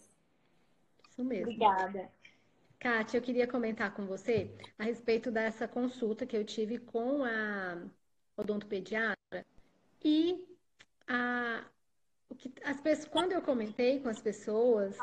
[1.10, 1.52] Isso mesmo.
[1.52, 2.12] Obrigada.
[2.80, 7.84] Kátia, eu queria comentar com você a respeito dessa consulta que eu tive com a
[8.36, 9.46] odontopediatra
[10.04, 10.46] e
[11.08, 11.66] a,
[12.64, 14.98] as pessoas, quando eu comentei com as pessoas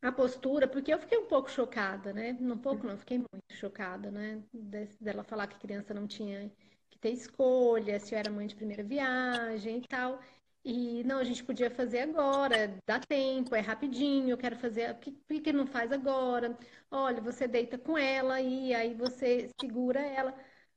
[0.00, 2.36] a postura, porque eu fiquei um pouco chocada, né?
[2.40, 4.42] Um pouco não, fiquei muito chocada, né?
[5.00, 6.50] dela falar que criança não tinha
[6.90, 10.20] que ter escolha, se eu era mãe de primeira viagem e tal.
[10.64, 15.12] E não, a gente podia fazer agora, dá tempo, é rapidinho, eu quero fazer, por
[15.26, 16.56] que, que não faz agora?
[16.90, 20.32] Olha, você deita com ela e aí você segura ela.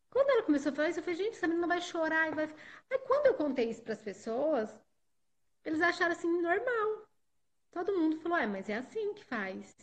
[0.10, 2.46] Quando ela começou a falar isso, eu falei, gente, essa menina vai chorar e vai.
[2.92, 4.82] Aí quando eu contei isso para as pessoas,
[5.64, 7.08] eles acharam assim normal.
[7.72, 9.76] Todo mundo falou, é, mas é assim que faz.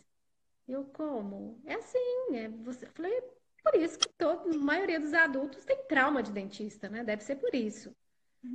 [0.67, 1.61] Eu como?
[1.65, 2.85] É assim, é você.
[2.85, 3.21] Eu falei,
[3.63, 7.03] por isso que todo, a maioria dos adultos tem trauma de dentista, né?
[7.03, 7.95] Deve ser por isso.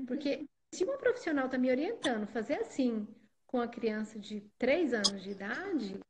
[0.07, 3.07] Porque se uma profissional está me orientando fazer assim
[3.47, 6.01] com a criança de 3 anos de idade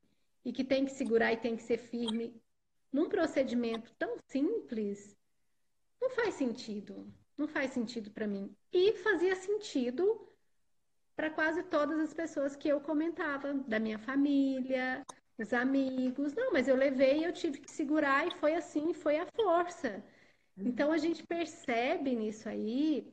[0.44, 2.35] e que tem que segurar e tem que ser firme
[2.92, 5.16] num procedimento tão simples,
[6.01, 7.07] não faz sentido.
[7.37, 8.53] Não faz sentido para mim.
[8.73, 10.29] E fazia sentido
[11.14, 15.05] para quase todas as pessoas que eu comentava, da minha família,
[15.38, 16.35] os amigos.
[16.35, 20.03] Não, mas eu levei, eu tive que segurar e foi assim, foi a força.
[20.57, 23.12] Então a gente percebe nisso aí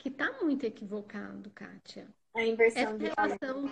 [0.00, 2.08] que está muito equivocado, Kátia.
[2.34, 3.70] A inversão essa de relação,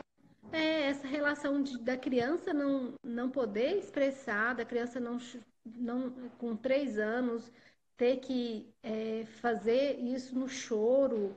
[0.52, 5.16] é, essa relação de, da criança não, não poder expressar, da criança não,
[5.64, 7.50] não com três anos
[7.96, 11.34] ter que é, fazer isso no choro,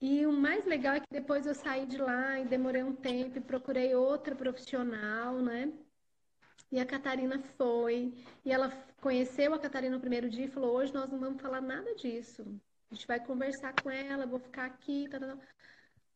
[0.00, 3.36] e o mais legal é que depois eu saí de lá e demorei um tempo
[3.36, 5.72] e procurei outra profissional, né?
[6.72, 8.12] E a Catarina foi,
[8.44, 11.60] e ela conheceu a Catarina no primeiro dia e falou: hoje nós não vamos falar
[11.60, 12.44] nada disso.
[12.90, 15.08] A gente vai conversar com ela, vou ficar aqui.
[15.08, 15.38] Tá, tá, tá.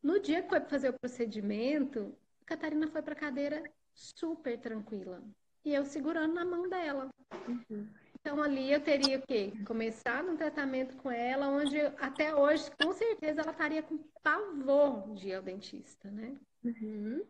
[0.01, 5.21] No dia que foi fazer o procedimento, a Catarina foi para a cadeira super tranquila.
[5.63, 7.09] E eu segurando na mão dela.
[7.47, 7.87] Uhum.
[8.19, 9.51] Então ali eu teria o quê?
[9.65, 15.29] Começar um tratamento com ela, onde até hoje, com certeza, ela estaria com pavor de
[15.29, 16.35] ir ao dentista, né?
[16.63, 17.23] Uhum.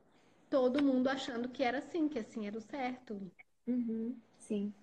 [0.49, 3.21] Todo mundo achando que era assim, que assim era o certo.
[3.65, 4.17] Uhum.
[4.38, 4.73] Sim.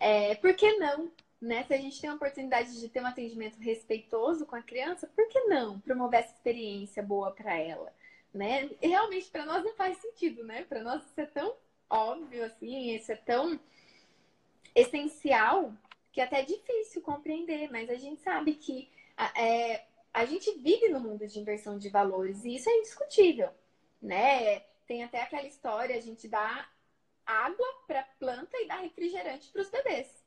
[0.00, 1.10] É, por que não?
[1.40, 1.64] Né?
[1.64, 5.28] Se a gente tem a oportunidade de ter um atendimento respeitoso com a criança, por
[5.28, 7.92] que não promover essa experiência boa para ela?
[8.32, 8.70] Né?
[8.80, 10.64] Realmente para nós não faz sentido, né?
[10.64, 11.54] Para nós isso é tão
[11.88, 13.60] óbvio assim, isso é tão
[14.74, 15.72] essencial
[16.10, 18.90] que até é difícil compreender, mas a gente sabe que
[19.36, 23.50] é, a gente vive no mundo de inversão de valores e isso é indiscutível,
[24.00, 24.60] né?
[24.86, 26.68] Tem até aquela história, a gente dá
[27.26, 30.23] água para planta e dá refrigerante para os bebês.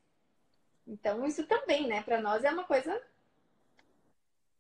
[0.88, 3.02] Então isso também, né, para nós é uma coisa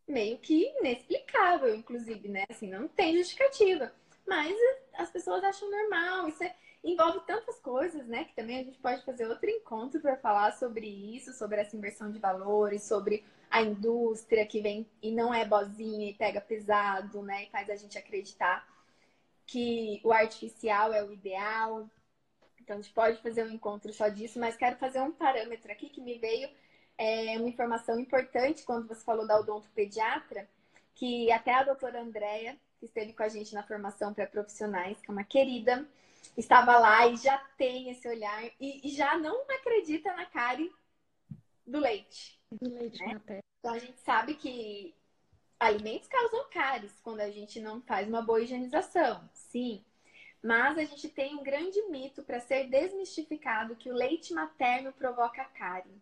[0.07, 2.45] meio que inexplicável, inclusive, né?
[2.49, 3.91] Assim, não tem justificativa.
[4.25, 4.55] Mas
[4.93, 8.25] as pessoas acham normal, isso é envolve tantas coisas, né?
[8.25, 12.11] Que também a gente pode fazer outro encontro para falar sobre isso, sobre essa inversão
[12.11, 17.43] de valores, sobre a indústria que vem e não é bozinha e pega pesado, né?
[17.43, 18.67] E faz a gente acreditar
[19.45, 21.89] que o artificial é o ideal.
[22.67, 25.87] Então a gente pode fazer um encontro só disso, mas quero fazer um parâmetro aqui
[25.87, 26.49] que me veio
[26.97, 30.49] é, uma informação importante quando você falou da odontopediatra,
[30.93, 35.09] que até a doutora Andréia, que esteve com a gente na formação para profissionais, que
[35.09, 35.87] é uma querida,
[36.35, 40.69] estava lá e já tem esse olhar e, e já não acredita na cárie
[41.65, 42.37] do leite.
[42.51, 43.13] Do leite né?
[43.13, 43.43] materno.
[43.59, 44.93] Então a gente sabe que
[45.57, 49.85] alimentos causam cáries quando a gente não faz uma boa higienização, sim.
[50.47, 55.43] Mas a gente tem um grande mito para ser desmistificado que o leite materno provoca
[55.43, 56.01] cárie.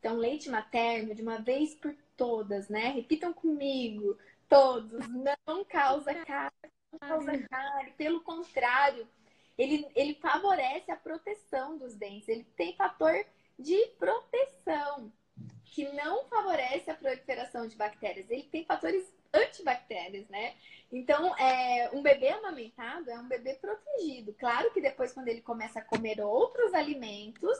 [0.00, 2.88] Então, leite materno, de uma vez por todas, né?
[2.88, 4.18] Repitam comigo,
[4.48, 7.92] todos, não causa cárie, não causa cárie.
[7.92, 9.06] Pelo contrário,
[9.56, 12.28] ele, ele favorece a proteção dos dentes.
[12.28, 13.24] Ele tem fator
[13.56, 15.12] de proteção,
[15.64, 18.28] que não favorece a proliferação de bactérias.
[18.30, 20.54] Ele tem fatores antibactérias, né?
[20.90, 24.32] Então, é, um bebê amamentado é um bebê protegido.
[24.34, 27.58] Claro que depois, quando ele começa a comer outros alimentos,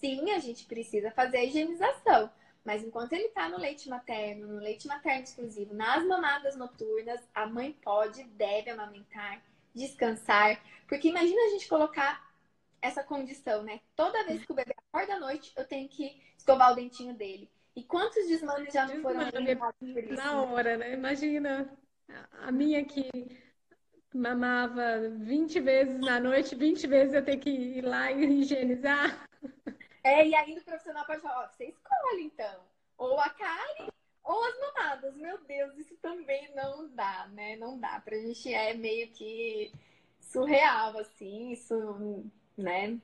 [0.00, 2.30] sim, a gente precisa fazer a higienização.
[2.64, 7.46] Mas enquanto ele está no leite materno, no leite materno exclusivo, nas mamadas noturnas, a
[7.46, 9.42] mãe pode, deve amamentar
[9.74, 10.60] descansar.
[10.88, 12.24] Porque imagina a gente colocar
[12.80, 13.80] essa condição, né?
[13.96, 17.50] Toda vez que o bebê acorda à noite, eu tenho que escovar o dentinho dele.
[17.76, 19.20] E quantos desmanes já não foram
[20.10, 20.92] Na hora, né?
[20.92, 21.76] Imagina
[22.40, 23.10] a minha que
[24.14, 29.28] mamava 20 vezes na noite, 20 vezes eu tenho que ir lá e higienizar.
[30.04, 32.60] É, e ainda o profissional pode falar, ó, você escolhe então.
[32.96, 33.90] Ou a carne
[34.22, 35.14] ou as mamadas.
[35.16, 37.56] Meu Deus, isso também não dá, né?
[37.56, 38.00] Não dá.
[38.00, 39.72] Pra gente é meio que
[40.20, 42.24] surreal, assim, isso,
[42.56, 42.98] né?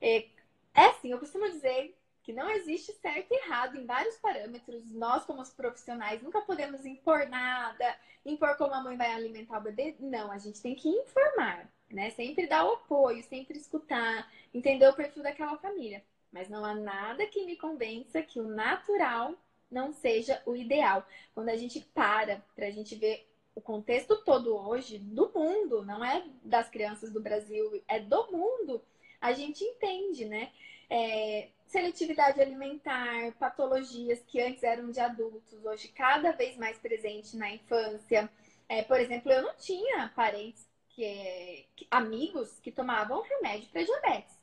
[0.00, 0.26] É,
[0.74, 4.90] é assim, eu costumo dizer que não existe certo e errado em vários parâmetros.
[4.92, 9.62] Nós, como os profissionais, nunca podemos impor nada, impor como a mãe vai alimentar o
[9.62, 9.96] bebê.
[9.98, 12.10] Não, a gente tem que informar, né?
[12.10, 16.04] Sempre dar o apoio, sempre escutar, entender o perfil daquela família.
[16.32, 19.34] Mas não há nada que me convença que o natural
[19.70, 21.06] não seja o ideal.
[21.34, 26.04] Quando a gente para para a gente ver o contexto todo hoje do mundo, não
[26.04, 28.82] é das crianças do Brasil, é do mundo,
[29.20, 30.50] a gente entende, né?
[30.88, 37.50] É, seletividade alimentar, patologias que antes eram de adultos, hoje cada vez mais presente na
[37.50, 38.28] infância.
[38.68, 43.84] É, por exemplo, eu não tinha parentes que, é, que amigos que tomavam remédio para
[43.84, 44.36] diabetes.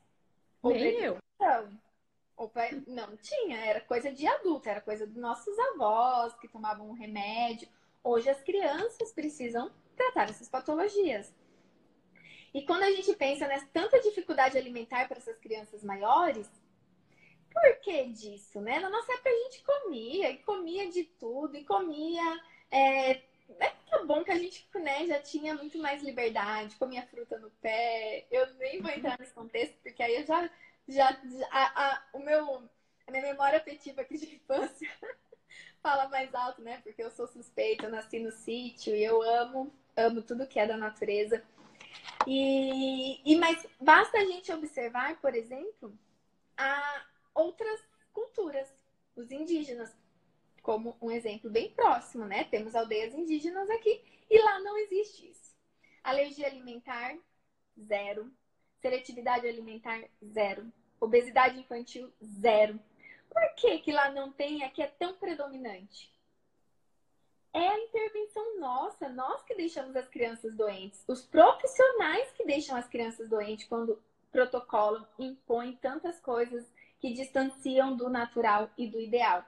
[0.64, 1.18] Nem eu.
[2.38, 6.90] Ou pra, não tinha, era coisa de adulto, era coisa dos nossos avós que tomavam
[6.90, 7.68] um remédio.
[8.04, 11.34] Hoje as crianças precisam tratar essas patologias.
[12.54, 16.50] E quando a gente pensa nessa tanta dificuldade alimentar para essas crianças maiores,
[17.60, 18.80] por que disso, né?
[18.80, 22.42] Na nossa época a gente comia, e comia de tudo, e comia.
[22.72, 27.38] É, é tá bom que a gente né, já tinha muito mais liberdade, comia fruta
[27.40, 28.28] no pé.
[28.32, 30.50] Eu nem vou entrar nesse contexto, porque aí eu já.
[30.88, 32.70] já a, a, o meu,
[33.08, 34.90] a minha memória afetiva aqui de infância
[35.82, 36.80] fala mais alto, né?
[36.84, 40.68] Porque eu sou suspeita, eu nasci no sítio e eu amo, amo tudo que é
[40.68, 41.44] da natureza.
[42.26, 45.98] E, e mas basta a gente observar, por exemplo,
[46.58, 47.06] a
[47.38, 47.80] outras
[48.12, 48.68] culturas,
[49.16, 49.96] os indígenas,
[50.64, 52.44] como um exemplo bem próximo, né?
[52.46, 55.56] Temos aldeias indígenas aqui e lá não existe isso.
[56.04, 57.16] Alergia alimentar,
[57.80, 58.32] zero.
[58.82, 60.72] Seletividade alimentar, zero.
[61.00, 62.80] Obesidade infantil, zero.
[63.30, 66.12] Por que, que lá não tem e aqui é tão predominante?
[67.54, 72.88] É a intervenção nossa, nós que deixamos as crianças doentes, os profissionais que deixam as
[72.88, 76.68] crianças doentes quando protocolo impõe tantas coisas
[77.00, 79.46] que distanciam do natural e do ideal.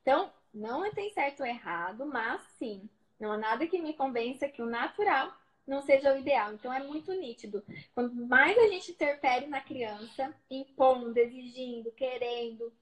[0.00, 2.88] Então, não tem certo ou errado, mas sim,
[3.18, 5.32] não há nada que me convença que o natural
[5.66, 6.52] não seja o ideal.
[6.52, 7.62] Então, é muito nítido.
[7.94, 12.72] Quanto mais a gente interfere na criança, impondo, exigindo, querendo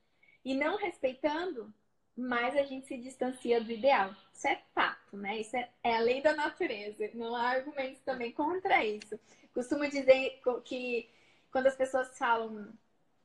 [0.44, 1.72] e não respeitando,
[2.16, 4.14] mais a gente se distancia do ideal.
[4.32, 5.38] Isso é fato, né?
[5.38, 7.10] Isso é, é a lei da natureza.
[7.14, 9.18] Não há argumentos também contra isso.
[9.54, 11.08] Costumo dizer que
[11.50, 12.72] quando as pessoas falam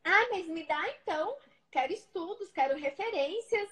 [0.05, 1.35] ah, mas me dá então.
[1.71, 3.69] Quero estudos, quero referências.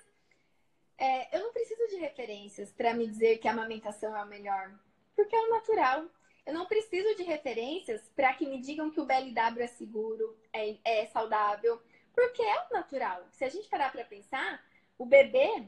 [0.98, 4.74] É, eu não preciso de referências para me dizer que a amamentação é o melhor,
[5.16, 6.06] porque é o natural.
[6.46, 10.76] Eu não preciso de referências para que me digam que o BLW é seguro, é,
[10.84, 11.80] é saudável,
[12.14, 13.26] porque é o natural.
[13.32, 14.62] Se a gente parar para pensar,
[14.98, 15.68] o bebê,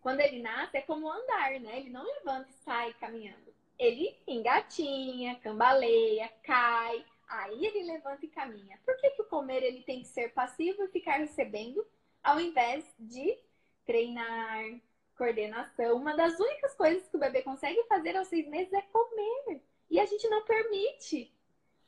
[0.00, 1.78] quando ele nasce, é como andar, né?
[1.78, 3.52] Ele não levanta e sai caminhando.
[3.78, 8.76] Ele engatinha, cambaleia, cai, Aí ele levanta e caminha.
[8.84, 11.86] Por que, que o comer ele tem que ser passivo e ficar recebendo,
[12.24, 13.38] ao invés de
[13.86, 14.80] treinar,
[15.16, 15.96] coordenação?
[15.96, 19.62] Uma das únicas coisas que o bebê consegue fazer aos seis meses é comer.
[19.88, 21.32] E a gente não permite.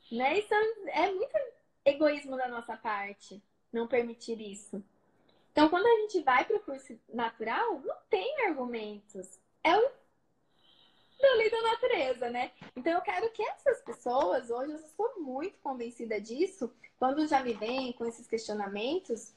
[0.09, 0.39] Né?
[0.39, 0.53] Isso
[0.87, 1.37] é muito
[1.83, 4.81] egoísmo da nossa parte, não permitir isso.
[5.51, 9.39] Então, quando a gente vai para o curso natural, não tem argumentos.
[9.61, 9.91] É o
[11.63, 12.51] natureza, né?
[12.75, 17.53] Então eu quero que essas pessoas, hoje eu sou muito convencida disso, quando já me
[17.53, 19.33] vêm com esses questionamentos,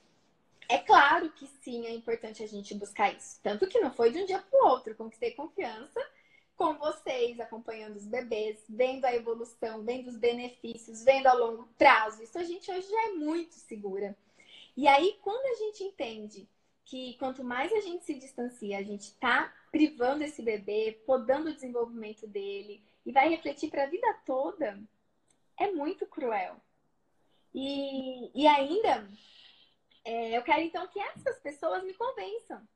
[0.68, 3.40] é claro que sim, é importante a gente buscar isso.
[3.42, 6.00] Tanto que não foi de um dia para o outro, conquistei confiança
[6.56, 12.22] com vocês, acompanhando os bebês, vendo a evolução, vendo os benefícios, vendo a longo prazo.
[12.22, 14.16] Isso a gente hoje já é muito segura.
[14.76, 16.48] E aí, quando a gente entende
[16.84, 21.52] que quanto mais a gente se distancia, a gente está privando esse bebê, podando o
[21.52, 24.80] desenvolvimento dele e vai refletir para a vida toda,
[25.58, 26.56] é muito cruel.
[27.54, 29.06] E, e ainda,
[30.02, 32.66] é, eu quero então que essas pessoas me convençam.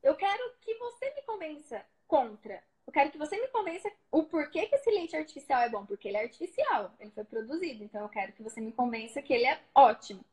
[0.00, 2.62] Eu quero que você me convença contra.
[2.86, 5.84] Eu quero que você me convença o porquê que esse leite artificial é bom.
[5.84, 7.82] Porque ele é artificial, ele foi produzido.
[7.82, 10.24] Então eu quero que você me convença que ele é ótimo.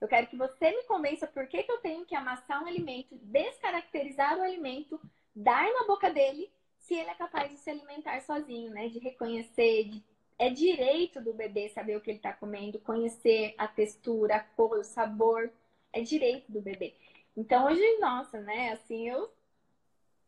[0.00, 3.16] Eu quero que você me convença por que, que eu tenho que amassar um alimento,
[3.22, 5.00] descaracterizar o alimento
[5.34, 8.88] dar na boca dele se ele é capaz de se alimentar sozinho, né?
[8.88, 10.02] De reconhecer, de...
[10.38, 14.78] é direito do bebê saber o que ele está comendo, conhecer a textura, a cor,
[14.78, 15.50] o sabor,
[15.92, 16.94] é direito do bebê.
[17.36, 18.72] Então hoje, nossa, né?
[18.72, 19.32] Assim, eu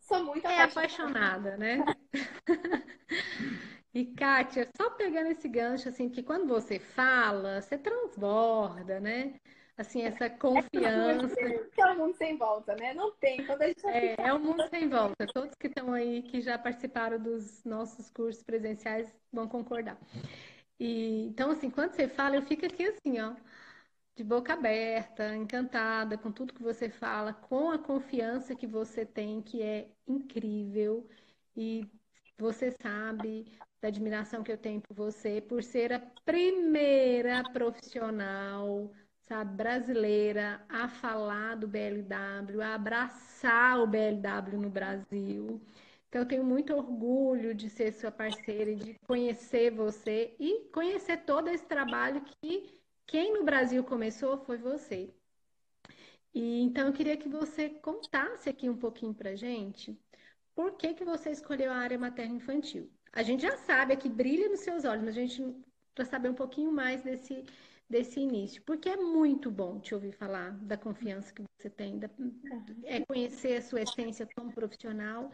[0.00, 1.84] sou muito é apaixonada, né?
[3.96, 9.40] E Kátia, só pegando esse gancho, assim, que quando você fala, você transborda, né?
[9.76, 11.36] Assim, essa confiança.
[11.72, 12.94] Que é um mundo sem volta, né?
[12.94, 13.44] Não tem.
[13.46, 15.26] Quando a gente é, é um mundo sem volta.
[15.26, 19.98] Todos que estão aí, que já participaram dos nossos cursos presenciais, vão concordar.
[20.78, 23.34] E, então, assim, quando você fala, eu fico aqui assim, ó,
[24.14, 29.42] de boca aberta, encantada com tudo que você fala, com a confiança que você tem,
[29.42, 31.06] que é incrível.
[31.54, 31.86] E
[32.38, 33.46] você sabe
[33.80, 38.90] da admiração que eu tenho por você, por ser a primeira profissional,
[39.26, 45.60] sabe, brasileira a falar do BLW, a abraçar o BLW no Brasil.
[46.08, 51.18] Então, eu tenho muito orgulho de ser sua parceira e de conhecer você e conhecer
[51.24, 55.12] todo esse trabalho que quem no Brasil começou foi você.
[56.32, 59.98] E, então, eu queria que você contasse aqui um pouquinho para gente
[60.54, 62.90] por que, que você escolheu a área materno-infantil.
[63.12, 65.42] A gente já sabe aqui, brilha nos seus olhos, mas a gente
[65.96, 67.42] para saber um pouquinho mais desse,
[67.88, 72.10] desse início, porque é muito bom te ouvir falar da confiança que você tem, da,
[72.84, 75.30] é conhecer a sua essência como profissional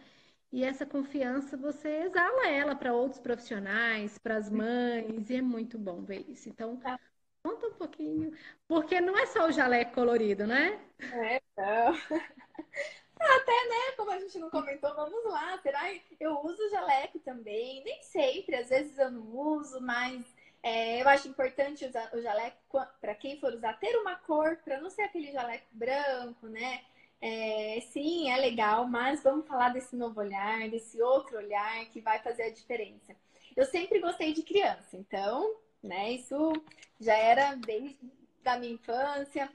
[0.53, 5.79] e essa confiança você exala ela para outros profissionais, para as mães, e é muito
[5.79, 6.47] bom ver isso.
[6.51, 7.01] Então, tá.
[7.43, 8.37] conta um pouquinho,
[8.69, 10.79] porque não é só o jaleco colorido, né?
[11.01, 11.95] É, não.
[13.19, 15.57] Até, né, como a gente não comentou, vamos lá.
[15.63, 15.81] Será
[16.21, 17.83] eu uso jaleco também?
[17.83, 20.23] Nem sempre, às vezes eu não uso, mas
[20.63, 22.57] é, eu acho importante usar o jaleco
[23.01, 26.83] para quem for usar ter uma cor, para não ser aquele jaleco branco, né?
[27.21, 32.19] É, sim, é legal, mas vamos falar desse novo olhar, desse outro olhar que vai
[32.21, 33.15] fazer a diferença.
[33.57, 36.53] Eu sempre gostei de criança, então, né, isso
[37.01, 37.99] já era desde
[38.43, 39.51] da minha infância.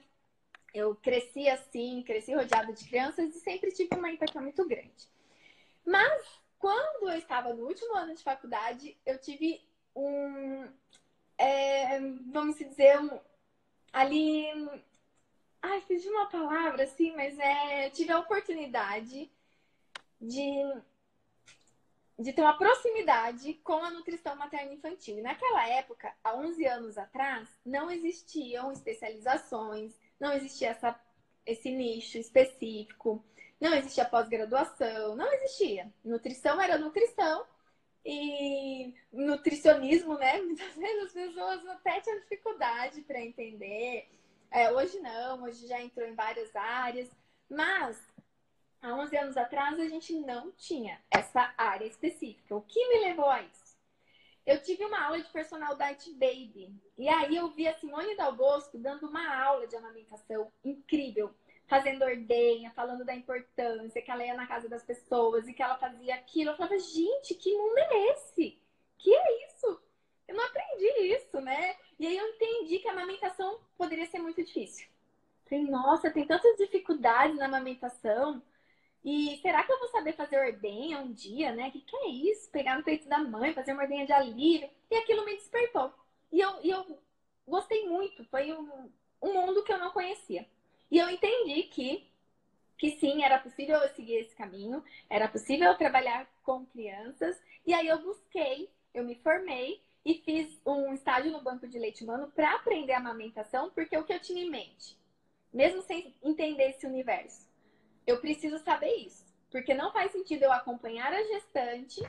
[0.74, 5.08] Eu cresci assim, cresci rodeada de crianças e sempre tive uma empatia muito grande.
[5.86, 6.24] Mas
[6.60, 9.62] quando eu estava no último ano de faculdade, eu tive
[10.00, 10.68] um,
[11.38, 12.00] é,
[12.32, 13.20] vamos dizer, um,
[13.92, 14.48] ali
[15.62, 17.90] Ai, fiz uma palavra assim, mas é.
[17.90, 19.30] Tive a oportunidade
[20.22, 20.82] de,
[22.18, 25.18] de ter uma proximidade com a nutrição materna infantil.
[25.18, 31.00] E naquela época, há 11 anos atrás, não existiam especializações, não existia essa,
[31.46, 33.24] esse nicho específico,
[33.60, 35.92] não existia pós-graduação, não existia.
[36.04, 37.46] Nutrição era nutrição
[38.10, 40.40] e nutricionismo, né?
[40.42, 44.10] Muitas vezes as pessoas até tinham dificuldade para entender.
[44.50, 47.12] É, hoje não, hoje já entrou em várias áreas,
[47.50, 48.02] mas
[48.82, 52.56] há 11 anos atrás a gente não tinha essa área específica.
[52.56, 53.76] O que me levou a isso?
[54.46, 58.34] Eu tive uma aula de personal diet baby e aí eu vi a Simone Dal
[58.34, 61.36] Bosco dando uma aula de amamentação incrível,
[61.68, 65.78] fazendo ordenha, falando da importância, que ela ia na casa das pessoas e que ela
[65.78, 66.52] fazia aquilo.
[66.52, 68.60] Eu falava, gente, que mundo é esse?
[68.98, 69.82] Que é isso?
[70.28, 71.76] Eu não aprendi isso, né?
[72.00, 74.88] E aí eu entendi que a amamentação poderia ser muito difícil.
[75.50, 78.42] Falei, nossa, tem tantas dificuldades na amamentação.
[79.04, 81.70] E será que eu vou saber fazer ordenha um dia, né?
[81.70, 82.52] O que, que é isso?
[82.52, 84.70] Pegar no peito da mãe, fazer uma ordenha de alívio.
[84.92, 85.94] E aquilo me despertou.
[86.32, 87.00] E eu, e eu
[87.48, 88.26] gostei muito.
[88.26, 88.92] Foi um,
[89.22, 90.46] um mundo que eu não conhecia.
[90.90, 92.10] E eu entendi que,
[92.78, 97.40] que sim, era possível eu seguir esse caminho, era possível eu trabalhar com crianças.
[97.66, 102.04] E aí eu busquei, eu me formei e fiz um estágio no banco de leite
[102.04, 104.98] humano para aprender a amamentação, porque o que eu tinha em mente,
[105.54, 107.48] mesmo sem entender esse universo,
[108.06, 112.02] eu preciso saber isso, porque não faz sentido eu acompanhar a gestante,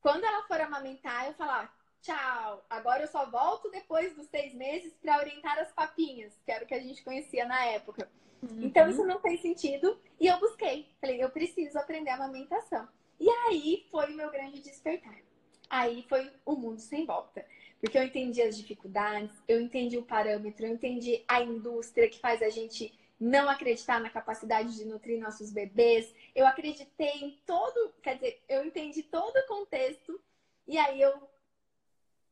[0.00, 4.92] quando ela for amamentar, eu falar tchau, agora eu só volto depois dos seis meses
[5.02, 8.08] para orientar as papinhas, que era o que a gente conhecia na época.
[8.42, 8.62] Uhum.
[8.62, 12.88] Então isso não fez sentido e eu busquei, falei, eu preciso aprender a amamentação.
[13.18, 15.28] E aí foi o meu grande despertar
[15.68, 17.44] aí foi o mundo sem volta.
[17.80, 22.42] Porque eu entendi as dificuldades, eu entendi o parâmetro, eu entendi a indústria que faz
[22.42, 26.12] a gente não acreditar na capacidade de nutrir nossos bebês.
[26.34, 30.20] Eu acreditei em todo, quer dizer, eu entendi todo o contexto
[30.66, 31.28] e aí eu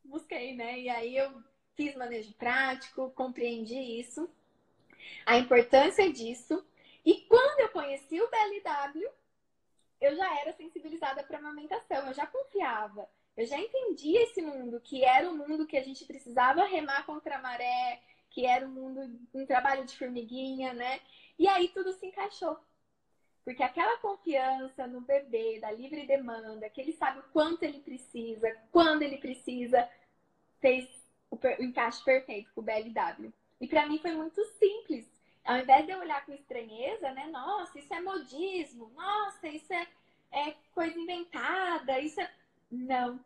[0.07, 0.79] busquei, né?
[0.79, 1.43] E aí eu
[1.75, 4.29] fiz manejo prático, compreendi isso,
[5.25, 6.65] a importância disso.
[7.05, 9.09] E quando eu conheci o BLW,
[10.01, 13.09] eu já era sensibilizada para amamentação, eu já confiava.
[13.37, 17.37] Eu já entendi esse mundo, que era o mundo que a gente precisava remar contra
[17.37, 18.01] a maré,
[18.31, 21.01] que era um mundo, um trabalho de formiguinha, né?
[21.39, 22.59] E aí tudo se encaixou.
[23.45, 28.51] Porque aquela confiança no bebê, da livre demanda, que ele sabe o quanto ele precisa,
[28.73, 29.89] quando ele precisa,
[30.67, 30.89] fez
[31.31, 33.33] o, o encaixe perfeito com o BLW.
[33.61, 35.07] E para mim foi muito simples.
[35.45, 37.29] Ao invés de eu olhar com estranheza, né?
[37.29, 38.91] Nossa, isso é modismo.
[38.97, 39.87] Nossa, isso é,
[40.33, 42.01] é coisa inventada.
[42.01, 42.29] Isso é
[42.69, 43.21] não.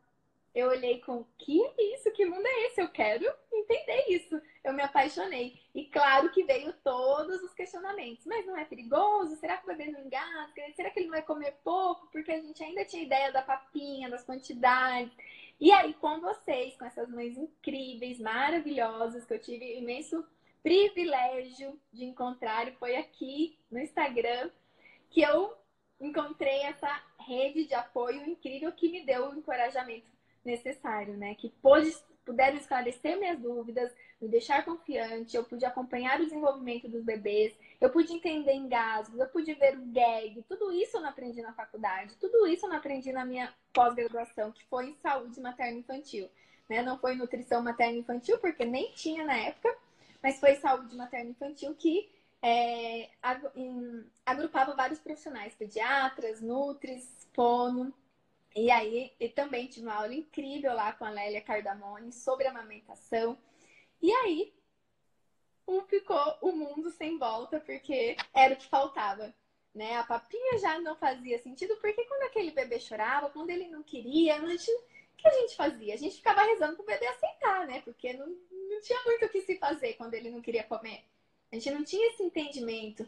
[0.54, 2.12] eu olhei com que é isso?
[2.12, 2.82] Que mundo é esse?
[2.82, 4.38] Eu quero entender isso.
[4.62, 5.58] Eu me apaixonei.
[5.74, 8.26] E claro que veio todos os questionamentos.
[8.26, 9.36] Mas não é perigoso?
[9.36, 10.62] Será que o bebê não engasga?
[10.76, 12.06] Será que ele não vai comer pouco?
[12.12, 15.10] Porque a gente ainda tinha ideia da papinha, das quantidades.
[15.60, 20.24] E aí, com vocês, com essas mães incríveis, maravilhosas, que eu tive imenso
[20.62, 24.50] privilégio de encontrar, e foi aqui no Instagram
[25.10, 25.54] que eu
[26.00, 26.88] encontrei essa
[27.18, 30.10] rede de apoio incrível que me deu o encorajamento
[30.42, 31.34] necessário, né?
[31.34, 31.94] Que pôde,
[32.24, 37.90] puderam esclarecer minhas dúvidas, me deixar confiante, eu pude acompanhar o desenvolvimento dos bebês, eu
[37.90, 42.16] pude entender engasgos, eu pude ver o gag, tudo isso eu não aprendi na faculdade,
[42.16, 46.28] tudo isso eu não aprendi na minha pós-graduação, que foi em saúde materno-infantil.
[46.68, 46.82] Né?
[46.82, 49.74] Não foi nutrição materno-infantil, porque nem tinha na época,
[50.22, 52.10] mas foi saúde materno-infantil que
[52.42, 53.08] é,
[54.26, 57.92] agrupava vários profissionais, pediatras, nutris, fono,
[58.54, 63.38] e aí, e também tive uma aula incrível lá com a Lélia Cardamone sobre amamentação.
[64.02, 64.52] E aí,
[65.70, 69.32] um ficou o mundo sem volta, porque era o que faltava.
[69.74, 69.96] Né?
[69.96, 74.36] A papinha já não fazia sentido, porque quando aquele bebê chorava, quando ele não queria,
[74.36, 75.94] a gente, o que a gente fazia?
[75.94, 77.80] A gente ficava rezando pro bebê aceitar, né?
[77.82, 81.04] Porque não, não tinha muito o que se fazer quando ele não queria comer.
[81.52, 83.06] A gente não tinha esse entendimento.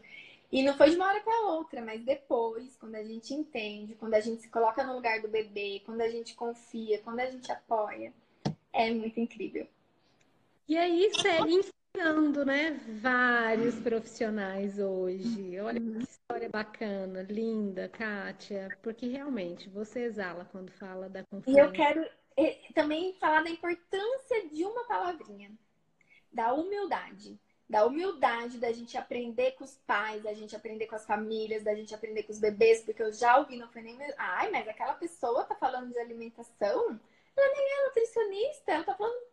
[0.51, 4.13] E não foi de uma hora para outra, mas depois, quando a gente entende, quando
[4.13, 7.51] a gente se coloca no lugar do bebê, quando a gente confia, quando a gente
[7.51, 8.13] apoia,
[8.71, 9.67] é muito incrível.
[10.67, 12.79] E aí segue inspirando, né?
[13.01, 15.59] Vários profissionais hoje.
[15.59, 15.99] Olha uhum.
[15.99, 21.59] que história bacana, linda, Kátia, porque realmente você exala quando fala da confiança.
[21.59, 22.03] E eu quero
[22.73, 25.51] também falar da importância de uma palavrinha,
[26.31, 27.39] da humildade
[27.69, 31.73] da humildade da gente aprender com os pais, da gente aprender com as famílias, da
[31.73, 33.97] gente aprender com os bebês, porque eu já ouvi, não foi nem.
[34.15, 36.99] Ai, mas aquela pessoa tá falando de alimentação?
[37.35, 39.32] Ela nem é nutricionista, ela tá falando.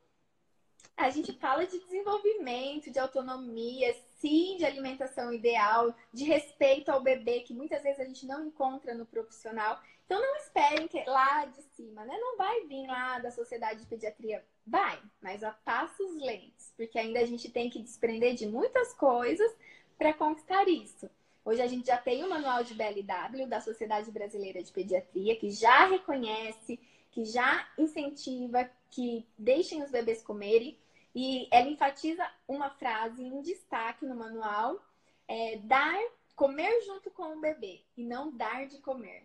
[1.01, 7.41] A gente fala de desenvolvimento, de autonomia, sim, de alimentação ideal, de respeito ao bebê,
[7.41, 9.81] que muitas vezes a gente não encontra no profissional.
[10.05, 12.17] Então não esperem que lá de cima, né?
[12.19, 17.19] Não vai vir lá da sociedade de pediatria Vai, mas a passos lentos, porque ainda
[17.19, 19.53] a gente tem que desprender de muitas coisas
[19.99, 21.11] para conquistar isso.
[21.45, 25.51] Hoje a gente já tem o manual de BLW da Sociedade Brasileira de Pediatria, que
[25.51, 26.79] já reconhece,
[27.11, 30.79] que já incentiva que deixem os bebês comerem.
[31.15, 34.81] E ela enfatiza uma frase em destaque no manual:
[35.27, 35.99] é, dar,
[36.35, 39.25] comer junto com o bebê e não dar de comer.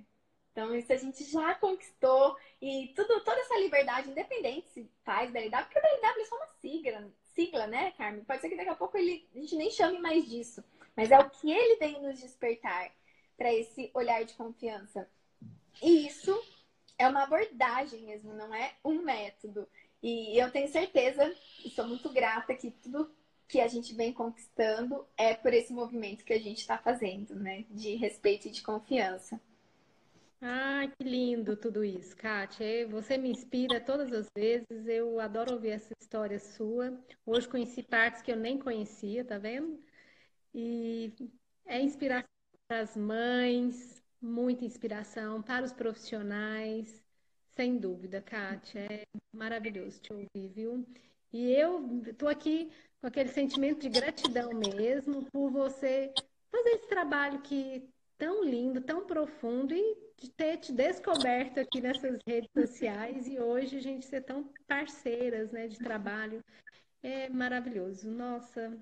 [0.51, 2.37] Então, isso a gente já conquistou.
[2.61, 7.13] E tudo, toda essa liberdade, independente se faz BLW, porque BLW é só uma sigla,
[7.33, 8.23] sigla, né, Carmen?
[8.23, 10.63] Pode ser que daqui a pouco ele, a gente nem chame mais disso.
[10.95, 12.89] Mas é o que ele vem nos despertar
[13.37, 15.09] para esse olhar de confiança.
[15.83, 16.41] E isso
[16.97, 19.67] é uma abordagem mesmo, não é um método.
[20.05, 21.33] E eu tenho certeza,
[21.65, 23.09] e sou muito grata que tudo
[23.47, 27.65] que a gente vem conquistando é por esse movimento que a gente está fazendo, né?
[27.71, 29.41] De respeito e de confiança.
[30.39, 32.87] Ai, que lindo tudo isso, Kátia.
[32.87, 34.87] Você me inspira todas as vezes.
[34.87, 36.95] Eu adoro ouvir essa história sua.
[37.25, 39.83] Hoje conheci partes que eu nem conhecia, tá vendo?
[40.53, 41.11] E
[41.65, 42.29] é inspiração
[42.67, 47.03] para as mães, muita inspiração para os profissionais,
[47.55, 48.81] sem dúvida, Kátia.
[48.91, 49.03] É
[49.33, 50.85] maravilhoso te ouvir, viu?
[51.31, 56.13] E eu estou aqui com aquele sentimento de gratidão mesmo por você
[56.51, 57.87] fazer esse trabalho que
[58.17, 63.77] tão lindo, tão profundo e de ter te descoberto aqui nessas redes sociais e hoje
[63.77, 66.43] a gente ser tão parceiras, né, de trabalho.
[67.03, 68.09] É maravilhoso.
[68.09, 68.77] Nossa,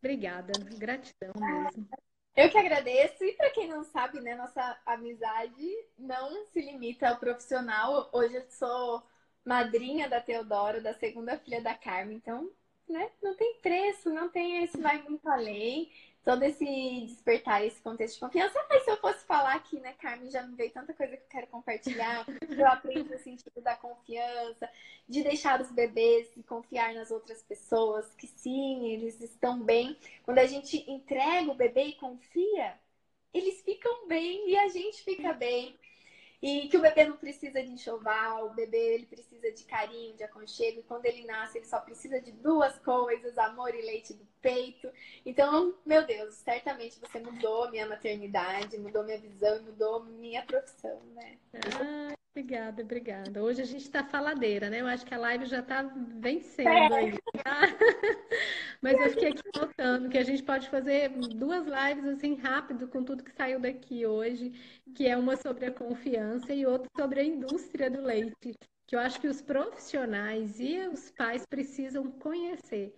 [0.00, 0.52] obrigada.
[0.76, 1.88] Gratidão mesmo.
[2.34, 3.22] Eu que agradeço.
[3.24, 5.68] E para quem não sabe, né, nossa amizade
[5.98, 8.08] não se limita ao profissional.
[8.12, 9.02] Hoje eu sou
[9.44, 12.16] madrinha da Teodora, da segunda filha da Carmen.
[12.16, 12.50] Então,
[12.88, 15.90] né, não tem preço, não tem esse vai muito além
[16.24, 16.64] todo esse
[17.06, 18.64] despertar, esse contexto de confiança.
[18.68, 21.28] Mas se eu fosse falar aqui, né, Carmen, já me veio tanta coisa que eu
[21.28, 22.24] quero compartilhar.
[22.50, 24.68] Eu aprendo o sentido da confiança,
[25.08, 29.96] de deixar os bebês e confiar nas outras pessoas, que sim, eles estão bem.
[30.22, 32.78] Quando a gente entrega o bebê e confia,
[33.32, 35.76] eles ficam bem e a gente fica bem.
[36.42, 40.24] E que o bebê não precisa de enxoval, o bebê ele precisa de carinho, de
[40.24, 40.80] aconchego.
[40.80, 44.90] E quando ele nasce, ele só precisa de duas coisas: amor e leite do peito.
[45.24, 51.38] Então, meu Deus, certamente você mudou minha maternidade, mudou minha visão mudou minha profissão, né?
[51.54, 53.42] Ah, obrigada, obrigada.
[53.42, 54.80] Hoje a gente está faladeira, né?
[54.80, 56.94] Eu acho que a live já está vencendo é.
[56.94, 57.12] aí.
[57.44, 57.60] Tá?
[58.80, 63.04] Mas eu fiquei aqui notando que a gente pode fazer duas lives assim rápido com
[63.04, 64.50] tudo que saiu daqui hoje,
[64.94, 68.54] que é uma sobre a confiança e outra sobre a indústria do leite.
[68.86, 72.94] que eu acho que os profissionais e os pais precisam conhecer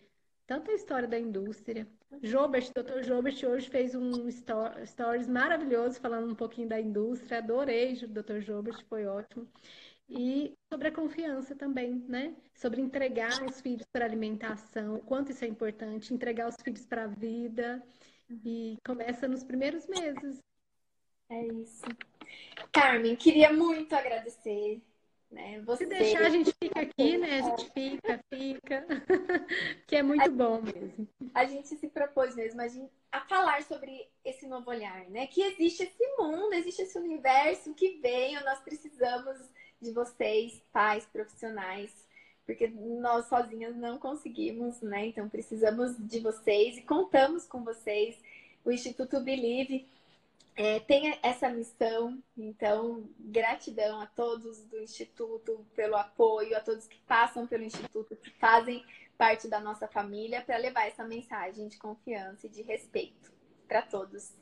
[0.47, 1.87] tanto a história da indústria.
[2.23, 3.03] Jobert, Dr.
[3.03, 7.39] Jobert hoje fez um stories maravilhoso falando um pouquinho da indústria.
[7.39, 8.41] Adorei, Dr.
[8.41, 9.47] Jobert, foi ótimo.
[10.09, 12.35] E sobre a confiança também, né?
[12.55, 17.09] Sobre entregar os filhos para alimentação, quanto isso é importante, entregar os filhos para a
[17.09, 17.83] vida.
[18.45, 20.39] E começa nos primeiros meses.
[21.31, 21.85] É isso.
[22.73, 24.83] Carmen, queria muito agradecer
[25.35, 25.61] né?
[25.67, 25.85] Você...
[25.85, 27.41] Se deixar, a gente fica aqui, né?
[27.41, 28.87] A gente fica, fica.
[29.87, 31.09] que é muito bom mesmo.
[31.35, 35.27] A gente se propôs mesmo a, gente, a falar sobre esse novo olhar, né?
[35.27, 39.37] Que existe esse mundo, existe esse universo que veio, nós precisamos
[39.83, 41.93] de vocês, pais, profissionais,
[42.47, 45.07] porque nós sozinhas não conseguimos, né?
[45.07, 48.17] Então precisamos de vocês e contamos com vocês.
[48.65, 49.87] O Instituto Believe
[50.57, 57.01] é, tem essa missão, então, gratidão a todos do Instituto pelo apoio, a todos que
[57.07, 58.85] passam pelo Instituto, que fazem
[59.19, 63.33] parte da nossa família, para levar essa mensagem de confiança e de respeito
[63.67, 64.33] para todos.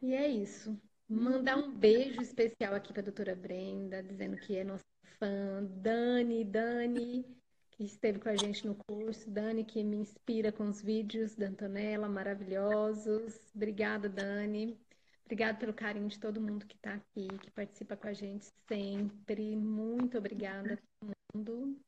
[0.00, 0.80] E é isso.
[1.08, 4.84] Mandar um beijo especial aqui para a doutora Brenda, dizendo que é nossa
[5.18, 5.64] fã.
[5.64, 7.37] Dani, Dani,
[7.78, 9.30] que esteve com a gente no curso.
[9.30, 13.40] Dani, que me inspira com os vídeos da Antonella, maravilhosos.
[13.54, 14.76] Obrigada, Dani.
[15.24, 19.54] Obrigada pelo carinho de todo mundo que está aqui, que participa com a gente sempre.
[19.54, 21.78] Muito obrigada a todo mundo.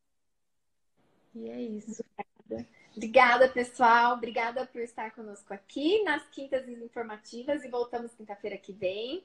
[1.35, 2.05] E é isso.
[2.47, 2.69] Obrigada.
[2.95, 4.15] Obrigada, pessoal.
[4.15, 9.25] Obrigada por estar conosco aqui nas quintas informativas e voltamos quinta-feira que vem.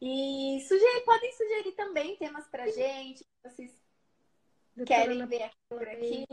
[0.00, 3.85] E sugerir, podem sugerir também temas para gente, vocês
[4.84, 6.26] Querem ver aqui por aqui?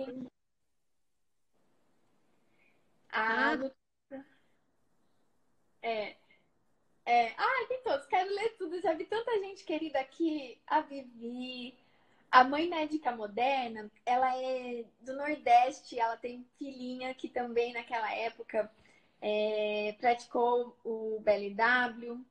[3.12, 3.74] Ah, ah.
[5.82, 6.16] É.
[7.06, 7.34] É.
[7.38, 8.06] Ah, tem todos.
[8.08, 8.82] Quero ler tudo.
[8.82, 10.60] Já vi tanta gente querida aqui.
[10.68, 11.76] A Vivi.
[12.32, 16.00] A mãe médica moderna, ela é do Nordeste.
[16.00, 18.72] Ela tem filhinha que também naquela época
[19.22, 22.26] é, praticou o BLW.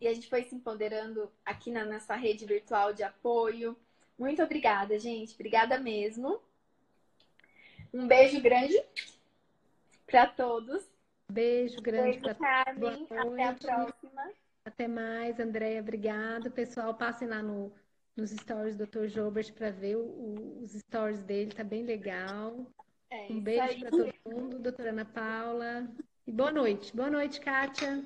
[0.00, 3.76] E a gente foi se empoderando aqui na nossa rede virtual de apoio.
[4.22, 5.34] Muito obrigada, gente.
[5.34, 6.40] Obrigada mesmo.
[7.92, 8.80] Um beijo grande
[10.06, 10.88] para todos.
[11.28, 13.04] Beijo grande para Carmen.
[13.10, 14.32] Até a próxima.
[14.64, 15.80] Até mais, Andréia.
[15.80, 16.52] Obrigado.
[16.52, 17.72] Pessoal, passem lá no,
[18.16, 19.08] nos stories do Dr.
[19.08, 21.52] Jobert para ver o, os stories dele.
[21.52, 22.64] Tá bem legal.
[23.10, 24.60] É, um beijo para todo mundo.
[24.60, 25.88] Doutora Ana Paula.
[26.24, 26.94] E boa noite.
[26.94, 28.04] Boa noite, Kátia.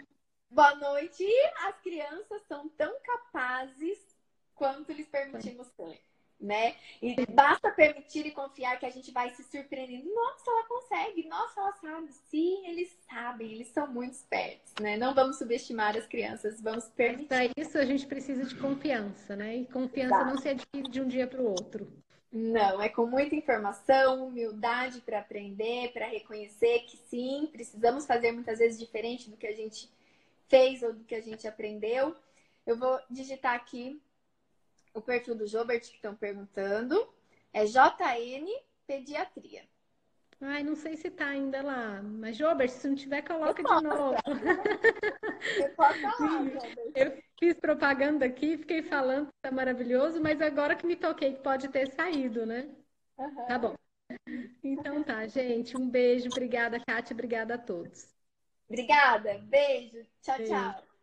[0.48, 1.26] Boa noite.
[1.68, 4.15] As crianças são tão capazes
[4.56, 6.00] quanto lhes permitimos ser
[6.40, 6.74] né?
[7.02, 10.12] E basta permitir e confiar que a gente vai se surpreendendo.
[10.14, 12.12] Nossa, ela consegue, nossa, ela sabe.
[12.30, 14.96] Sim, eles sabem, eles são muito espertos, né?
[14.96, 17.28] Não vamos subestimar as crianças, vamos permitir.
[17.28, 19.56] Para isso a gente precisa de confiança, né?
[19.56, 21.90] E confiança não se adquire de um dia para o outro.
[22.30, 28.58] Não, é com muita informação, humildade para aprender, para reconhecer que sim, precisamos fazer muitas
[28.58, 29.88] vezes diferente do que a gente
[30.46, 32.14] fez ou do que a gente aprendeu.
[32.66, 34.02] Eu vou digitar aqui
[34.96, 37.08] o perfil do Jobert que estão perguntando.
[37.52, 38.48] É JN
[38.86, 39.62] Pediatria.
[40.40, 42.02] Ai, não sei se tá ainda lá.
[42.02, 44.14] Mas, Jobert, se não tiver, coloca de novo.
[45.56, 45.96] Eu falar,
[46.94, 51.42] Eu fiz propaganda aqui, fiquei falando que tá maravilhoso, mas agora que me toquei que
[51.42, 52.68] pode ter saído, né?
[53.18, 53.46] Uhum.
[53.46, 53.74] Tá bom.
[54.62, 55.76] Então tá, gente.
[55.76, 56.28] Um beijo.
[56.28, 57.14] Obrigada, Kátia.
[57.14, 58.14] Obrigada a todos.
[58.68, 59.38] Obrigada.
[59.38, 60.04] Beijo.
[60.20, 60.52] Tchau, beijo.
[60.52, 60.95] tchau.